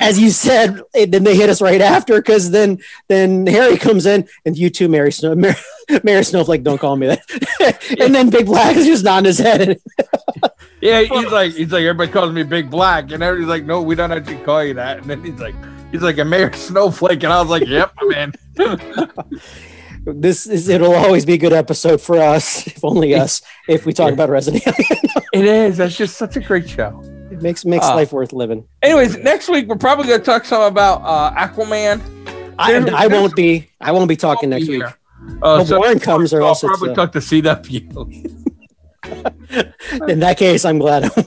as 0.00 0.18
you 0.18 0.30
said 0.30 0.80
it, 0.94 1.10
then 1.10 1.24
they 1.24 1.36
hit 1.36 1.50
us 1.50 1.60
right 1.60 1.80
after 1.80 2.16
because 2.20 2.50
then 2.52 2.78
then 3.08 3.46
harry 3.46 3.76
comes 3.76 4.06
in 4.06 4.28
and 4.46 4.56
you 4.56 4.70
too 4.70 4.88
mary 4.88 5.10
snow 5.12 5.34
mary, 5.34 5.56
mary 6.04 6.24
snowflake 6.24 6.62
don't 6.62 6.78
call 6.78 6.96
me 6.96 7.06
that 7.06 7.96
and 8.00 8.14
then 8.14 8.30
big 8.30 8.46
black 8.46 8.76
is 8.76 8.86
just 8.86 9.04
nodding 9.04 9.26
his 9.26 9.38
head 9.38 9.78
Yeah, 10.80 11.02
he's 11.02 11.30
like, 11.30 11.52
he's 11.52 11.70
like, 11.70 11.82
everybody 11.84 12.10
calls 12.10 12.32
me 12.32 12.42
Big 12.42 12.68
Black, 12.68 13.12
and 13.12 13.22
everybody's 13.22 13.48
like, 13.48 13.64
no, 13.64 13.80
we 13.82 13.94
don't 13.94 14.10
actually 14.10 14.38
call 14.38 14.64
you 14.64 14.74
that. 14.74 14.96
And 14.98 15.06
then 15.06 15.22
he's 15.22 15.38
like, 15.38 15.54
he's 15.92 16.02
like 16.02 16.18
a 16.18 16.24
Mayor 16.24 16.52
Snowflake, 16.52 17.22
and 17.22 17.32
I 17.32 17.40
was 17.40 17.48
like, 17.50 17.68
yep, 17.68 17.92
I'm 18.00 18.10
in. 18.10 18.34
this 20.04 20.46
is 20.48 20.68
it'll 20.68 20.94
always 20.94 21.24
be 21.24 21.34
a 21.34 21.38
good 21.38 21.52
episode 21.52 22.00
for 22.00 22.18
us 22.18 22.66
if 22.66 22.84
only 22.84 23.14
us 23.14 23.42
if 23.68 23.86
we 23.86 23.92
talk 23.92 24.12
about 24.12 24.28
resident 24.28 24.66
Alien. 24.66 25.00
It 25.32 25.44
is. 25.44 25.76
That's 25.76 25.96
just 25.96 26.16
such 26.16 26.36
a 26.36 26.40
great 26.40 26.68
show. 26.68 27.00
it 27.30 27.40
makes 27.42 27.64
makes 27.64 27.86
Ah. 27.86 27.94
life 27.94 28.12
worth 28.12 28.32
living 28.32 28.66
Anyways, 28.82 29.18
next 29.18 29.48
week 29.48 29.68
we're 29.68 29.76
probably 29.76 30.08
going 30.08 30.18
to 30.18 30.26
talk 30.26 30.44
some 30.44 30.62
about 30.62 31.00
uh, 31.04 31.32
Aquaman. 31.46 32.00
I, 32.58 32.74
I 32.74 33.06
won't 33.06 33.34
be 33.34 33.70
i 33.80 33.92
won't 33.92 34.08
be 34.08 34.16
talking 34.16 34.50
Won't 34.50 34.60
next 34.62 34.66
be 34.66 34.78
week 34.78 34.86
here. 34.86 34.96
Uh, 35.42 35.64
Hope 35.64 35.70
Warren 35.78 35.98
comes 35.98 36.32
or 36.32 36.42
I'll 36.42 36.48
else 36.48 36.62
it's, 36.62 36.70
probably 36.70 36.90
uh, 36.90 36.94
talk 36.94 37.12
to 37.12 37.18
CW. 37.18 38.38
in 40.08 40.20
that 40.20 40.38
case 40.38 40.64
i'm 40.64 40.78
glad 40.78 41.02
I 41.02 41.08
won't 41.08 41.26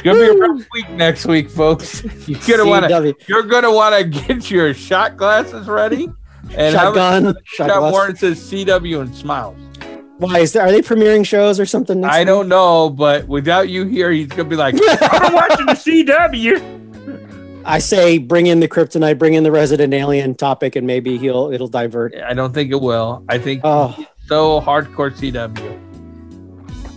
It's 0.00 0.02
gonna 0.02 0.18
be 0.18 0.28
a 0.28 0.32
rough 0.32 0.66
week 0.72 0.88
next 0.90 1.26
week, 1.26 1.50
folks. 1.50 2.02
You're 2.26 2.38
gonna 2.56 2.64
want 2.64 2.88
to. 2.88 3.14
You're 3.28 3.42
gonna 3.42 3.70
want 3.70 3.94
to 3.94 4.04
get 4.04 4.50
your 4.50 4.72
shot 4.72 5.18
glasses 5.18 5.68
ready 5.68 6.08
and 6.56 6.74
shotgun 6.74 7.34
shot 7.44 7.68
shot 7.68 7.80
glass. 7.80 7.92
Warren 7.92 8.16
says 8.16 8.40
CW 8.40 9.02
and 9.02 9.14
smiles. 9.14 9.58
why 10.16 10.38
is 10.38 10.54
there 10.54 10.62
are 10.62 10.72
they 10.72 10.80
premiering 10.80 11.26
shows 11.26 11.60
or 11.60 11.66
something 11.66 12.00
next 12.00 12.14
I 12.14 12.20
week? 12.20 12.28
don't 12.28 12.48
know, 12.48 12.88
but 12.88 13.28
without 13.28 13.68
you 13.68 13.84
here, 13.84 14.10
he's 14.10 14.28
gonna 14.28 14.48
be 14.48 14.56
like, 14.56 14.74
I'm 14.80 15.34
watching 15.34 15.66
the 15.66 15.72
CW. 15.72 16.89
I 17.64 17.78
say 17.78 18.18
bring 18.18 18.46
in 18.46 18.60
the 18.60 18.68
kryptonite 18.68 19.18
bring 19.18 19.34
in 19.34 19.42
the 19.42 19.52
resident 19.52 19.92
alien 19.92 20.34
topic 20.34 20.76
and 20.76 20.86
maybe 20.86 21.18
he'll 21.18 21.50
it'll 21.52 21.68
divert 21.68 22.14
I 22.16 22.34
don't 22.34 22.52
think 22.52 22.70
it 22.70 22.80
will. 22.80 23.24
I 23.28 23.38
think 23.38 23.62
oh 23.64 23.96
so 24.26 24.60
hardcore 24.60 25.10
CW. 25.10 25.78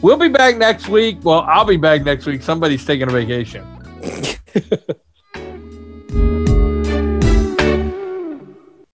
We'll 0.04 0.18
be 0.18 0.30
back 0.30 0.58
next 0.58 0.88
week. 0.88 1.18
Well, 1.24 1.46
I'll 1.48 1.66
be 1.66 1.78
back 1.78 2.04
next 2.04 2.26
week. 2.26 2.44
Somebody's 2.44 2.86
taking 2.86 3.08
a 3.08 3.12
vacation. 3.12 3.66